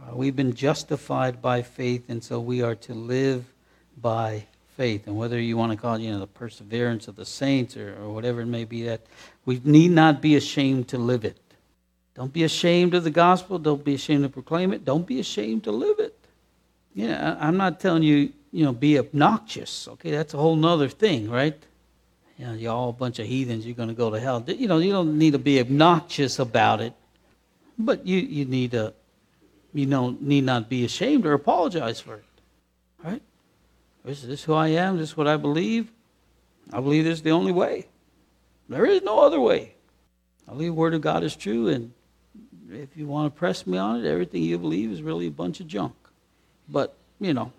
Uh, 0.00 0.16
we've 0.16 0.36
been 0.36 0.54
justified 0.54 1.42
by 1.42 1.62
faith, 1.62 2.08
and 2.08 2.24
so 2.24 2.40
we 2.40 2.62
are 2.62 2.74
to 2.74 2.94
live 2.94 3.42
by 4.00 4.46
faith. 4.76 5.06
And 5.06 5.14
whether 5.14 5.38
you 5.38 5.58
want 5.58 5.72
to 5.72 5.76
call 5.76 5.96
it, 5.96 6.00
you 6.00 6.10
know, 6.10 6.20
the 6.20 6.26
perseverance 6.26 7.06
of 7.10 7.16
the 7.16 7.24
saints 7.24 7.76
or, 7.76 7.94
or 8.00 8.08
whatever 8.14 8.40
it 8.40 8.46
may 8.46 8.64
be, 8.64 8.84
that 8.84 9.02
we 9.44 9.60
need 9.62 9.90
not 9.90 10.22
be 10.22 10.36
ashamed 10.36 10.88
to 10.88 10.98
live 10.98 11.26
it. 11.26 11.36
Don't 12.14 12.32
be 12.32 12.44
ashamed 12.44 12.94
of 12.94 13.04
the 13.04 13.10
gospel. 13.10 13.58
Don't 13.58 13.84
be 13.84 13.94
ashamed 13.94 14.22
to 14.24 14.30
proclaim 14.30 14.72
it. 14.72 14.84
Don't 14.84 15.06
be 15.06 15.20
ashamed 15.20 15.64
to 15.64 15.72
live 15.72 15.98
it. 15.98 16.16
Yeah, 16.94 17.36
I'm 17.38 17.58
not 17.58 17.78
telling 17.78 18.02
you, 18.02 18.32
you 18.52 18.64
know, 18.64 18.72
be 18.72 18.98
obnoxious. 18.98 19.88
Okay, 19.88 20.10
that's 20.10 20.34
a 20.34 20.36
whole 20.36 20.56
nother 20.56 20.88
thing, 20.88 21.30
right? 21.30 21.56
You 22.38 22.46
know, 22.46 22.52
you're 22.54 22.72
all 22.72 22.90
a 22.90 22.92
bunch 22.92 23.18
of 23.18 23.26
heathens. 23.26 23.66
You're 23.66 23.74
going 23.74 23.90
to 23.90 23.94
go 23.94 24.10
to 24.10 24.18
hell. 24.18 24.42
You 24.46 24.66
know, 24.66 24.78
you 24.78 24.92
don't 24.92 25.18
need 25.18 25.32
to 25.32 25.38
be 25.38 25.60
obnoxious 25.60 26.38
about 26.38 26.80
it, 26.80 26.94
but 27.78 28.06
you 28.06 28.18
you 28.18 28.44
need 28.44 28.72
to, 28.72 28.94
you 29.72 29.86
know, 29.86 30.16
need 30.20 30.44
not 30.44 30.68
be 30.68 30.84
ashamed 30.84 31.26
or 31.26 31.32
apologize 31.34 32.00
for 32.00 32.14
it, 32.16 32.24
right? 33.04 33.22
This 34.04 34.24
is 34.24 34.44
who 34.44 34.54
I 34.54 34.68
am. 34.68 34.96
This 34.96 35.10
is 35.10 35.16
what 35.16 35.28
I 35.28 35.36
believe. 35.36 35.92
I 36.72 36.80
believe 36.80 37.04
this 37.04 37.18
is 37.18 37.22
the 37.22 37.32
only 37.32 37.52
way. 37.52 37.86
There 38.68 38.86
is 38.86 39.02
no 39.02 39.20
other 39.20 39.40
way. 39.40 39.74
I 40.48 40.52
believe 40.52 40.68
the 40.68 40.74
Word 40.74 40.94
of 40.94 41.00
God 41.00 41.22
is 41.22 41.36
true, 41.36 41.68
and 41.68 41.92
if 42.70 42.96
you 42.96 43.06
want 43.06 43.32
to 43.32 43.38
press 43.38 43.66
me 43.66 43.76
on 43.78 44.04
it, 44.04 44.08
everything 44.08 44.42
you 44.42 44.58
believe 44.58 44.90
is 44.90 45.02
really 45.02 45.26
a 45.26 45.30
bunch 45.30 45.60
of 45.60 45.66
junk. 45.66 45.94
But, 46.68 46.96
you 47.20 47.34
know, 47.34 47.52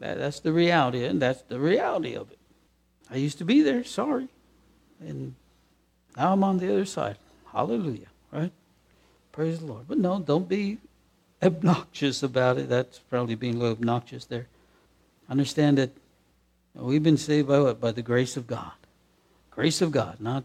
that, 0.00 0.18
that's 0.18 0.40
the 0.40 0.52
reality, 0.52 1.04
and 1.04 1.20
that's 1.20 1.42
the 1.42 1.58
reality 1.58 2.14
of 2.14 2.30
it. 2.30 2.38
I 3.10 3.16
used 3.16 3.38
to 3.38 3.44
be 3.44 3.62
there, 3.62 3.84
sorry. 3.84 4.28
And 5.00 5.34
now 6.16 6.32
I'm 6.32 6.44
on 6.44 6.58
the 6.58 6.70
other 6.72 6.84
side. 6.84 7.16
Hallelujah, 7.52 8.08
right? 8.32 8.52
Praise 9.32 9.60
the 9.60 9.66
Lord. 9.66 9.86
But 9.88 9.98
no, 9.98 10.18
don't 10.18 10.48
be 10.48 10.78
obnoxious 11.42 12.22
about 12.22 12.58
it. 12.58 12.68
That's 12.68 12.98
probably 12.98 13.34
being 13.34 13.54
a 13.54 13.58
little 13.58 13.76
obnoxious 13.76 14.24
there. 14.24 14.46
Understand 15.28 15.78
that 15.78 15.90
we've 16.74 17.02
been 17.02 17.16
saved 17.16 17.48
by 17.48 17.60
what? 17.60 17.80
By 17.80 17.92
the 17.92 18.02
grace 18.02 18.36
of 18.36 18.46
God. 18.46 18.72
Grace 19.50 19.80
of 19.80 19.90
God, 19.90 20.20
not 20.20 20.44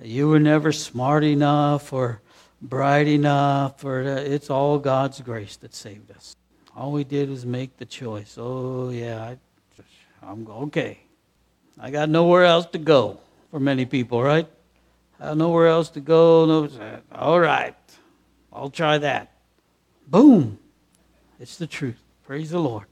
you 0.00 0.28
were 0.28 0.38
never 0.40 0.70
smart 0.72 1.24
enough 1.24 1.92
or 1.92 2.20
bright 2.60 3.08
enough, 3.08 3.84
or 3.84 4.02
uh, 4.02 4.20
it's 4.20 4.50
all 4.50 4.78
God's 4.78 5.20
grace 5.20 5.56
that 5.56 5.74
saved 5.74 6.10
us. 6.10 6.36
All 6.78 6.92
we 6.92 7.02
did 7.02 7.28
was 7.28 7.44
make 7.44 7.76
the 7.76 7.84
choice. 7.84 8.36
Oh 8.38 8.90
yeah, 8.90 9.20
I, 9.20 9.36
I'm 10.22 10.46
okay. 10.46 11.00
I 11.76 11.90
got 11.90 12.08
nowhere 12.08 12.44
else 12.44 12.66
to 12.66 12.78
go 12.78 13.18
for 13.50 13.58
many 13.58 13.84
people, 13.84 14.22
right? 14.22 14.46
I 15.18 15.26
have 15.26 15.36
nowhere 15.36 15.66
else 15.66 15.88
to 15.90 16.00
go. 16.00 16.46
No, 16.46 16.68
all 17.10 17.40
right, 17.40 17.74
I'll 18.52 18.70
try 18.70 18.96
that. 18.98 19.32
Boom. 20.06 20.60
It's 21.40 21.56
the 21.56 21.66
truth. 21.66 22.00
Praise 22.24 22.50
the 22.50 22.60
Lord. 22.60 22.86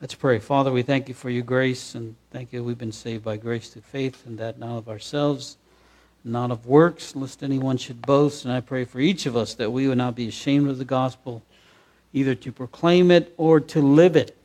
Let's 0.00 0.14
pray. 0.14 0.38
Father, 0.38 0.70
we 0.70 0.82
thank 0.82 1.08
you 1.08 1.14
for 1.14 1.30
your 1.30 1.42
grace 1.42 1.96
and 1.96 2.14
thank 2.30 2.52
you 2.52 2.62
we've 2.62 2.78
been 2.78 2.92
saved 2.92 3.24
by 3.24 3.38
grace 3.38 3.70
through 3.70 3.82
faith 3.82 4.24
and 4.24 4.38
that 4.38 4.60
not 4.60 4.78
of 4.78 4.88
ourselves, 4.88 5.56
not 6.22 6.52
of 6.52 6.64
works, 6.66 7.16
lest 7.16 7.42
anyone 7.42 7.76
should 7.76 8.02
boast. 8.02 8.44
And 8.44 8.54
I 8.54 8.60
pray 8.60 8.84
for 8.84 9.00
each 9.00 9.26
of 9.26 9.36
us 9.36 9.54
that 9.54 9.72
we 9.72 9.88
would 9.88 9.98
not 9.98 10.14
be 10.14 10.28
ashamed 10.28 10.70
of 10.70 10.78
the 10.78 10.84
gospel, 10.84 11.42
either 12.12 12.34
to 12.34 12.52
proclaim 12.52 13.10
it 13.10 13.32
or 13.36 13.60
to 13.60 13.80
live 13.80 14.16
it. 14.16 14.36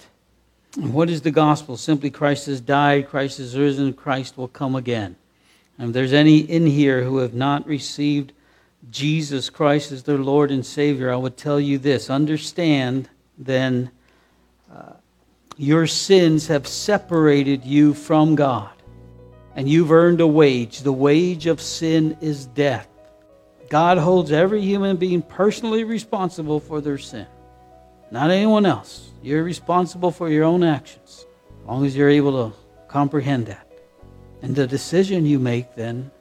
And 0.75 0.93
what 0.93 1.09
is 1.09 1.21
the 1.21 1.31
gospel? 1.31 1.77
Simply 1.77 2.09
Christ 2.09 2.45
has 2.45 2.61
died, 2.61 3.09
Christ 3.09 3.39
has 3.39 3.57
risen, 3.57 3.93
Christ 3.93 4.37
will 4.37 4.47
come 4.47 4.75
again. 4.75 5.15
And 5.77 5.89
if 5.89 5.93
there's 5.93 6.13
any 6.13 6.37
in 6.37 6.65
here 6.65 7.03
who 7.03 7.17
have 7.17 7.33
not 7.33 7.67
received 7.67 8.33
Jesus 8.89 9.49
Christ 9.49 9.91
as 9.91 10.03
their 10.03 10.17
Lord 10.17 10.51
and 10.51 10.65
Savior, 10.65 11.11
I 11.11 11.17
would 11.17 11.37
tell 11.37 11.59
you 11.59 11.77
this 11.77 12.09
understand 12.09 13.09
then 13.37 13.91
uh, 14.73 14.93
your 15.57 15.87
sins 15.87 16.47
have 16.47 16.67
separated 16.67 17.65
you 17.65 17.93
from 17.93 18.35
God, 18.35 18.71
and 19.55 19.67
you've 19.67 19.91
earned 19.91 20.21
a 20.21 20.27
wage. 20.27 20.79
The 20.79 20.93
wage 20.93 21.47
of 21.47 21.61
sin 21.61 22.17
is 22.21 22.45
death. 22.45 22.87
God 23.69 23.97
holds 23.97 24.31
every 24.31 24.61
human 24.61 24.97
being 24.97 25.21
personally 25.21 25.83
responsible 25.83 26.59
for 26.59 26.79
their 26.79 26.97
sin, 26.97 27.27
not 28.11 28.31
anyone 28.31 28.65
else. 28.65 29.11
You're 29.21 29.43
responsible 29.43 30.11
for 30.11 30.29
your 30.29 30.43
own 30.43 30.63
actions, 30.63 31.25
as 31.61 31.67
long 31.67 31.85
as 31.85 31.95
you're 31.95 32.09
able 32.09 32.49
to 32.49 32.55
comprehend 32.87 33.47
that. 33.47 33.67
And 34.41 34.55
the 34.55 34.67
decision 34.67 35.25
you 35.25 35.39
make 35.39 35.75
then 35.75 36.11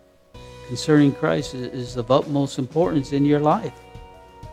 concerning 0.68 1.12
Christ 1.12 1.55
is 1.55 1.96
of 1.96 2.11
utmost 2.11 2.59
importance 2.59 3.12
in 3.12 3.25
your 3.25 3.40
life 3.40 3.75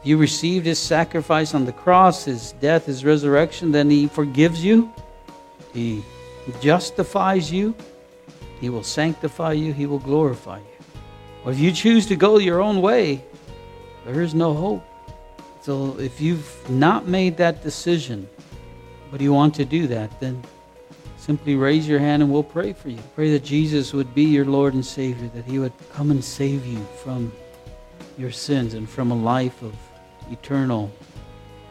If 0.03 0.07
you 0.07 0.17
received 0.17 0.65
his 0.65 0.79
sacrifice 0.79 1.55
on 1.55 1.63
the 1.63 1.71
cross, 1.71 2.25
his 2.25 2.51
death, 2.59 2.87
his 2.87 3.05
resurrection, 3.05 3.71
then 3.71 3.89
he 3.89 4.07
forgives 4.07 4.61
you, 4.61 4.91
he 5.71 6.03
justifies 6.59 7.49
you, 7.49 7.73
he 8.59 8.67
will 8.67 8.83
sanctify 8.83 9.53
you, 9.53 9.71
he 9.71 9.85
will 9.85 9.99
glorify 9.99 10.57
you. 10.57 10.65
Or 11.45 11.53
if 11.53 11.59
you 11.59 11.71
choose 11.71 12.05
to 12.07 12.17
go 12.17 12.37
your 12.37 12.61
own 12.61 12.81
way, 12.81 13.23
there 14.05 14.21
is 14.21 14.33
no 14.33 14.53
hope. 14.53 14.83
So 15.63 15.97
if 15.97 16.19
you've 16.19 16.69
not 16.69 17.07
made 17.07 17.37
that 17.37 17.63
decision, 17.63 18.27
but 19.09 19.21
you 19.21 19.31
want 19.31 19.55
to 19.55 19.63
do 19.63 19.87
that, 19.87 20.19
then 20.19 20.43
simply 21.15 21.55
raise 21.55 21.87
your 21.87 21.99
hand 21.99 22.21
and 22.21 22.29
we'll 22.29 22.43
pray 22.43 22.73
for 22.73 22.89
you. 22.89 22.99
Pray 23.15 23.31
that 23.31 23.45
Jesus 23.45 23.93
would 23.93 24.13
be 24.13 24.25
your 24.25 24.43
Lord 24.43 24.73
and 24.73 24.85
Savior, 24.85 25.29
that 25.33 25.45
he 25.45 25.59
would 25.59 25.71
come 25.93 26.11
and 26.11 26.21
save 26.21 26.65
you 26.65 26.85
from 27.01 27.31
your 28.17 28.29
sins 28.29 28.73
and 28.73 28.89
from 28.89 29.09
a 29.11 29.15
life 29.15 29.61
of 29.61 29.73
eternal 30.29 30.91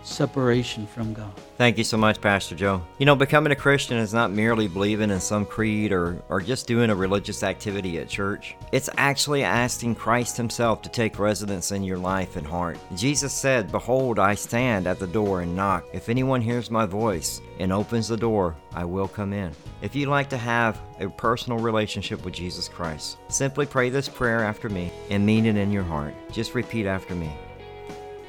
separation 0.03 0.87
from 0.87 1.13
God. 1.13 1.33
Thank 1.59 1.79
you 1.79 1.85
so 1.85 1.97
much, 1.97 2.21
Pastor 2.21 2.55
Joe. 2.55 2.83
You 2.99 3.07
know, 3.07 3.15
becoming 3.15 3.53
a 3.53 3.57
Christian 3.57 3.99
is 3.99 4.13
not 4.13 4.31
merely 4.31 4.69
believing 4.69 5.11
in 5.11 5.21
some 5.21 5.47
creed 5.47 5.93
or, 5.93 6.23
or 6.29 6.41
just 6.41 6.67
doing 6.67 6.91
a 6.91 6.95
religious 6.95 7.43
activity 7.43 7.99
at 7.99 8.09
church. 8.09 8.57
It's 8.73 8.91
actually 8.97 9.45
asking 9.45 9.95
Christ 9.95 10.37
Himself 10.37 10.83
to 10.83 10.89
take 10.89 11.19
residence 11.19 11.73
in 11.73 11.85
your 11.85 11.99
life 11.99 12.37
and 12.37 12.47
heart. 12.47 12.79
Jesus 12.97 13.33
said, 13.33 13.71
Behold, 13.71 14.19
I 14.19 14.35
stand 14.35 14.87
at 14.87 14.99
the 14.99 15.07
door 15.07 15.43
and 15.43 15.55
knock. 15.55 15.85
If 15.93 16.09
anyone 16.09 16.41
hears 16.41 16.71
my 16.71 16.87
voice 16.87 17.41
and 17.59 17.73
opens 17.73 18.09
the 18.09 18.17
door, 18.17 18.57
I 18.75 18.85
will 18.85 19.09
come 19.09 19.33
in. 19.33 19.53
If 19.83 19.95
you'd 19.95 20.09
like 20.09 20.29
to 20.31 20.37
have 20.37 20.81
a 21.01 21.09
personal 21.09 21.59
relationship 21.59 22.25
with 22.25 22.35
Jesus 22.35 22.69
Christ, 22.69 23.19
simply 23.29 23.67
pray 23.67 23.91
this 23.91 24.09
prayer 24.09 24.45
after 24.45 24.69
me 24.69 24.93
and 25.11 25.25
mean 25.25 25.47
it 25.47 25.57
in 25.57 25.73
your 25.73 25.83
heart. 25.83 26.15
Just 26.33 26.55
repeat 26.55 26.87
after 26.87 27.15
me. 27.15 27.33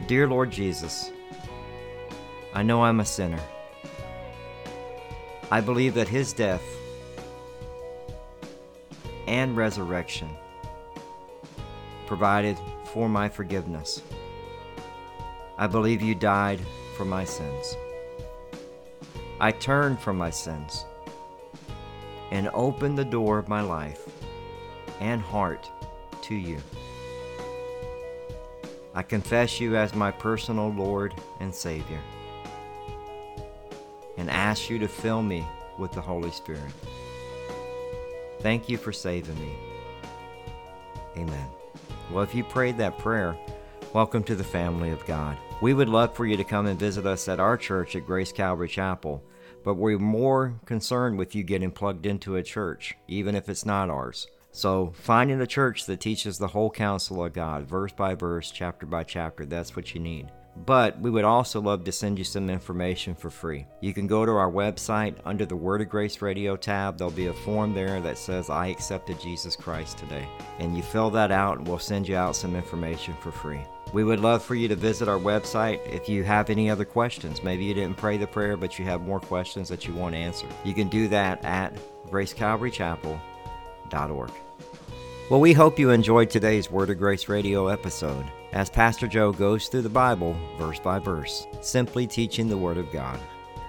Dear 0.07 0.27
Lord 0.27 0.51
Jesus, 0.51 1.11
I 2.55 2.61
know 2.61 2.83
I'm 2.83 2.99
a 2.99 3.05
sinner. 3.05 3.41
I 5.49 5.59
believe 5.59 5.95
that 5.95 6.07
His 6.07 6.33
death 6.33 6.61
and 9.25 9.57
resurrection 9.57 10.29
provided 12.05 12.55
for 12.93 13.09
my 13.09 13.27
forgiveness. 13.27 14.03
I 15.57 15.65
believe 15.65 16.03
you 16.03 16.13
died 16.13 16.59
for 16.95 17.05
my 17.05 17.25
sins. 17.25 17.75
I 19.39 19.51
turn 19.51 19.97
from 19.97 20.17
my 20.17 20.29
sins 20.29 20.85
and 22.29 22.51
open 22.53 22.93
the 22.93 23.03
door 23.03 23.39
of 23.39 23.49
my 23.49 23.61
life 23.61 24.07
and 24.99 25.23
heart 25.23 25.67
to 26.21 26.35
you. 26.35 26.59
I 28.93 29.01
confess 29.01 29.59
you 29.59 29.75
as 29.75 29.95
my 29.95 30.11
personal 30.11 30.69
Lord 30.69 31.15
and 31.39 31.53
Savior 31.53 31.99
and 34.17 34.29
ask 34.29 34.69
you 34.69 34.79
to 34.79 34.87
fill 34.87 35.21
me 35.21 35.45
with 35.77 35.91
the 35.91 36.01
Holy 36.01 36.31
Spirit. 36.31 36.71
Thank 38.41 38.69
you 38.69 38.77
for 38.77 38.91
saving 38.91 39.39
me. 39.39 39.53
Amen. 41.17 41.47
Well, 42.11 42.23
if 42.23 42.35
you 42.35 42.43
prayed 42.43 42.77
that 42.77 42.97
prayer, 42.97 43.37
welcome 43.93 44.23
to 44.23 44.35
the 44.35 44.43
family 44.43 44.91
of 44.91 45.05
God. 45.05 45.37
We 45.61 45.73
would 45.73 45.89
love 45.89 46.15
for 46.15 46.25
you 46.25 46.35
to 46.35 46.43
come 46.43 46.65
and 46.65 46.77
visit 46.77 47.05
us 47.05 47.27
at 47.27 47.39
our 47.39 47.57
church 47.57 47.95
at 47.95 48.05
Grace 48.05 48.31
Calvary 48.31 48.67
Chapel, 48.67 49.23
but 49.63 49.75
we're 49.75 49.97
more 49.97 50.59
concerned 50.65 51.17
with 51.17 51.35
you 51.35 51.43
getting 51.43 51.71
plugged 51.71 52.05
into 52.05 52.35
a 52.35 52.43
church, 52.43 52.95
even 53.07 53.35
if 53.35 53.47
it's 53.47 53.65
not 53.65 53.89
ours. 53.89 54.27
So, 54.51 54.91
finding 54.95 55.41
a 55.41 55.47
church 55.47 55.85
that 55.85 55.99
teaches 55.99 56.37
the 56.37 56.49
whole 56.49 56.69
counsel 56.69 57.23
of 57.23 57.33
God, 57.33 57.67
verse 57.67 57.91
by 57.91 58.13
verse, 58.13 58.51
chapter 58.51 58.85
by 58.85 59.03
chapter, 59.03 59.45
that's 59.45 59.75
what 59.75 59.95
you 59.95 60.01
need. 60.01 60.29
But 60.55 60.99
we 60.99 61.09
would 61.09 61.23
also 61.23 61.59
love 61.59 61.83
to 61.85 61.91
send 61.91 62.19
you 62.19 62.23
some 62.23 62.49
information 62.49 63.15
for 63.15 63.31
free. 63.31 63.65
You 63.81 63.93
can 63.93 64.05
go 64.05 64.25
to 64.25 64.31
our 64.31 64.51
website 64.51 65.15
under 65.25 65.45
the 65.45 65.55
Word 65.55 65.81
of 65.81 65.89
Grace 65.89 66.21
Radio 66.21 66.55
tab. 66.55 66.97
There'll 66.97 67.11
be 67.11 67.27
a 67.27 67.33
form 67.33 67.73
there 67.73 67.99
that 68.01 68.19
says, 68.19 68.51
I 68.51 68.67
accepted 68.67 69.19
Jesus 69.19 69.55
Christ 69.55 69.97
today. 69.97 70.27
And 70.59 70.77
you 70.77 70.83
fill 70.83 71.09
that 71.11 71.31
out, 71.31 71.57
and 71.57 71.67
we'll 71.67 71.79
send 71.79 72.07
you 72.07 72.15
out 72.15 72.35
some 72.35 72.55
information 72.55 73.15
for 73.19 73.31
free. 73.31 73.61
We 73.93 74.03
would 74.03 74.19
love 74.19 74.43
for 74.43 74.55
you 74.55 74.67
to 74.67 74.75
visit 74.75 75.07
our 75.07 75.19
website 75.19 75.79
if 75.87 76.07
you 76.07 76.23
have 76.23 76.49
any 76.49 76.69
other 76.69 76.85
questions. 76.85 77.43
Maybe 77.43 77.63
you 77.63 77.73
didn't 77.73 77.97
pray 77.97 78.17
the 78.17 78.27
prayer, 78.27 78.55
but 78.55 78.77
you 78.77 78.85
have 78.85 79.01
more 79.01 79.19
questions 79.19 79.69
that 79.69 79.87
you 79.87 79.93
want 79.93 80.15
answered. 80.15 80.49
You 80.63 80.73
can 80.73 80.87
do 80.87 81.07
that 81.09 81.43
at 81.43 81.75
gracecalvarychapel.org. 82.09 84.31
Well, 85.29 85.39
we 85.39 85.53
hope 85.53 85.79
you 85.79 85.91
enjoyed 85.91 86.29
today's 86.29 86.69
Word 86.69 86.89
of 86.89 86.99
Grace 86.99 87.29
radio 87.29 87.67
episode. 87.67 88.25
As 88.53 88.69
Pastor 88.69 89.07
Joe 89.07 89.31
goes 89.31 89.67
through 89.67 89.81
the 89.81 89.89
Bible 89.89 90.35
verse 90.57 90.79
by 90.79 90.99
verse, 90.99 91.47
simply 91.61 92.07
teaching 92.07 92.47
the 92.47 92.57
Word 92.57 92.77
of 92.77 92.91
God. 92.91 93.19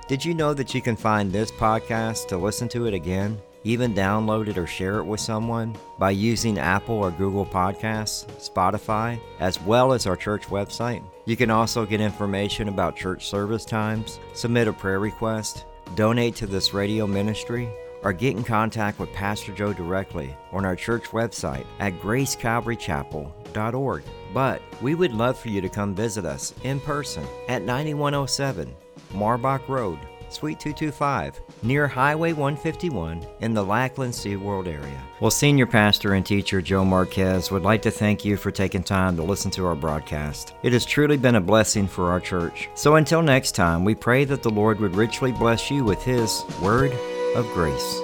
Did 0.06 0.24
you 0.24 0.34
know 0.34 0.52
that 0.54 0.74
you 0.74 0.82
can 0.82 0.96
find 0.96 1.32
this 1.32 1.50
podcast 1.50 2.28
to 2.28 2.36
listen 2.36 2.68
to 2.68 2.86
it 2.86 2.94
again, 2.94 3.40
even 3.64 3.94
download 3.94 4.48
it 4.48 4.58
or 4.58 4.66
share 4.66 4.98
it 4.98 5.04
with 5.04 5.20
someone 5.20 5.74
by 5.98 6.10
using 6.10 6.58
Apple 6.58 6.96
or 6.96 7.10
Google 7.10 7.46
Podcasts, 7.46 8.26
Spotify, 8.36 9.18
as 9.40 9.60
well 9.62 9.94
as 9.94 10.06
our 10.06 10.16
church 10.16 10.46
website? 10.48 11.02
You 11.24 11.36
can 11.36 11.50
also 11.50 11.86
get 11.86 12.02
information 12.02 12.68
about 12.68 12.96
church 12.96 13.26
service 13.26 13.64
times, 13.64 14.20
submit 14.34 14.68
a 14.68 14.74
prayer 14.74 15.00
request, 15.00 15.64
donate 15.94 16.36
to 16.36 16.46
this 16.46 16.74
radio 16.74 17.06
ministry, 17.06 17.66
or 18.04 18.12
get 18.12 18.36
in 18.36 18.44
contact 18.44 19.00
with 19.00 19.12
Pastor 19.12 19.52
Joe 19.52 19.72
directly 19.72 20.36
on 20.52 20.64
our 20.64 20.76
church 20.76 21.06
website 21.06 21.66
at 21.80 21.98
gracecalvarychapel.org. 22.00 24.02
But 24.32 24.62
we 24.82 24.94
would 24.94 25.12
love 25.12 25.36
for 25.38 25.48
you 25.48 25.60
to 25.60 25.68
come 25.68 25.94
visit 25.94 26.24
us 26.24 26.54
in 26.62 26.80
person 26.80 27.24
at 27.48 27.62
9107 27.62 28.74
Marbach 29.12 29.68
Road, 29.68 29.98
Suite 30.34 30.58
225, 30.58 31.40
near 31.62 31.86
Highway 31.86 32.32
151 32.32 33.26
in 33.40 33.54
the 33.54 33.64
Lackland 33.64 34.12
SeaWorld 34.12 34.66
area. 34.66 35.00
Well, 35.20 35.30
Senior 35.30 35.66
Pastor 35.66 36.14
and 36.14 36.26
Teacher 36.26 36.60
Joe 36.60 36.84
Marquez 36.84 37.50
would 37.50 37.62
like 37.62 37.82
to 37.82 37.90
thank 37.90 38.24
you 38.24 38.36
for 38.36 38.50
taking 38.50 38.82
time 38.82 39.16
to 39.16 39.22
listen 39.22 39.50
to 39.52 39.64
our 39.66 39.74
broadcast. 39.74 40.54
It 40.62 40.72
has 40.72 40.84
truly 40.84 41.16
been 41.16 41.36
a 41.36 41.40
blessing 41.40 41.86
for 41.86 42.10
our 42.10 42.20
church. 42.20 42.68
So 42.74 42.96
until 42.96 43.22
next 43.22 43.52
time, 43.52 43.84
we 43.84 43.94
pray 43.94 44.24
that 44.24 44.42
the 44.42 44.50
Lord 44.50 44.80
would 44.80 44.96
richly 44.96 45.32
bless 45.32 45.70
you 45.70 45.84
with 45.84 46.02
His 46.02 46.44
Word 46.60 46.92
of 47.34 47.46
Grace. 47.54 48.03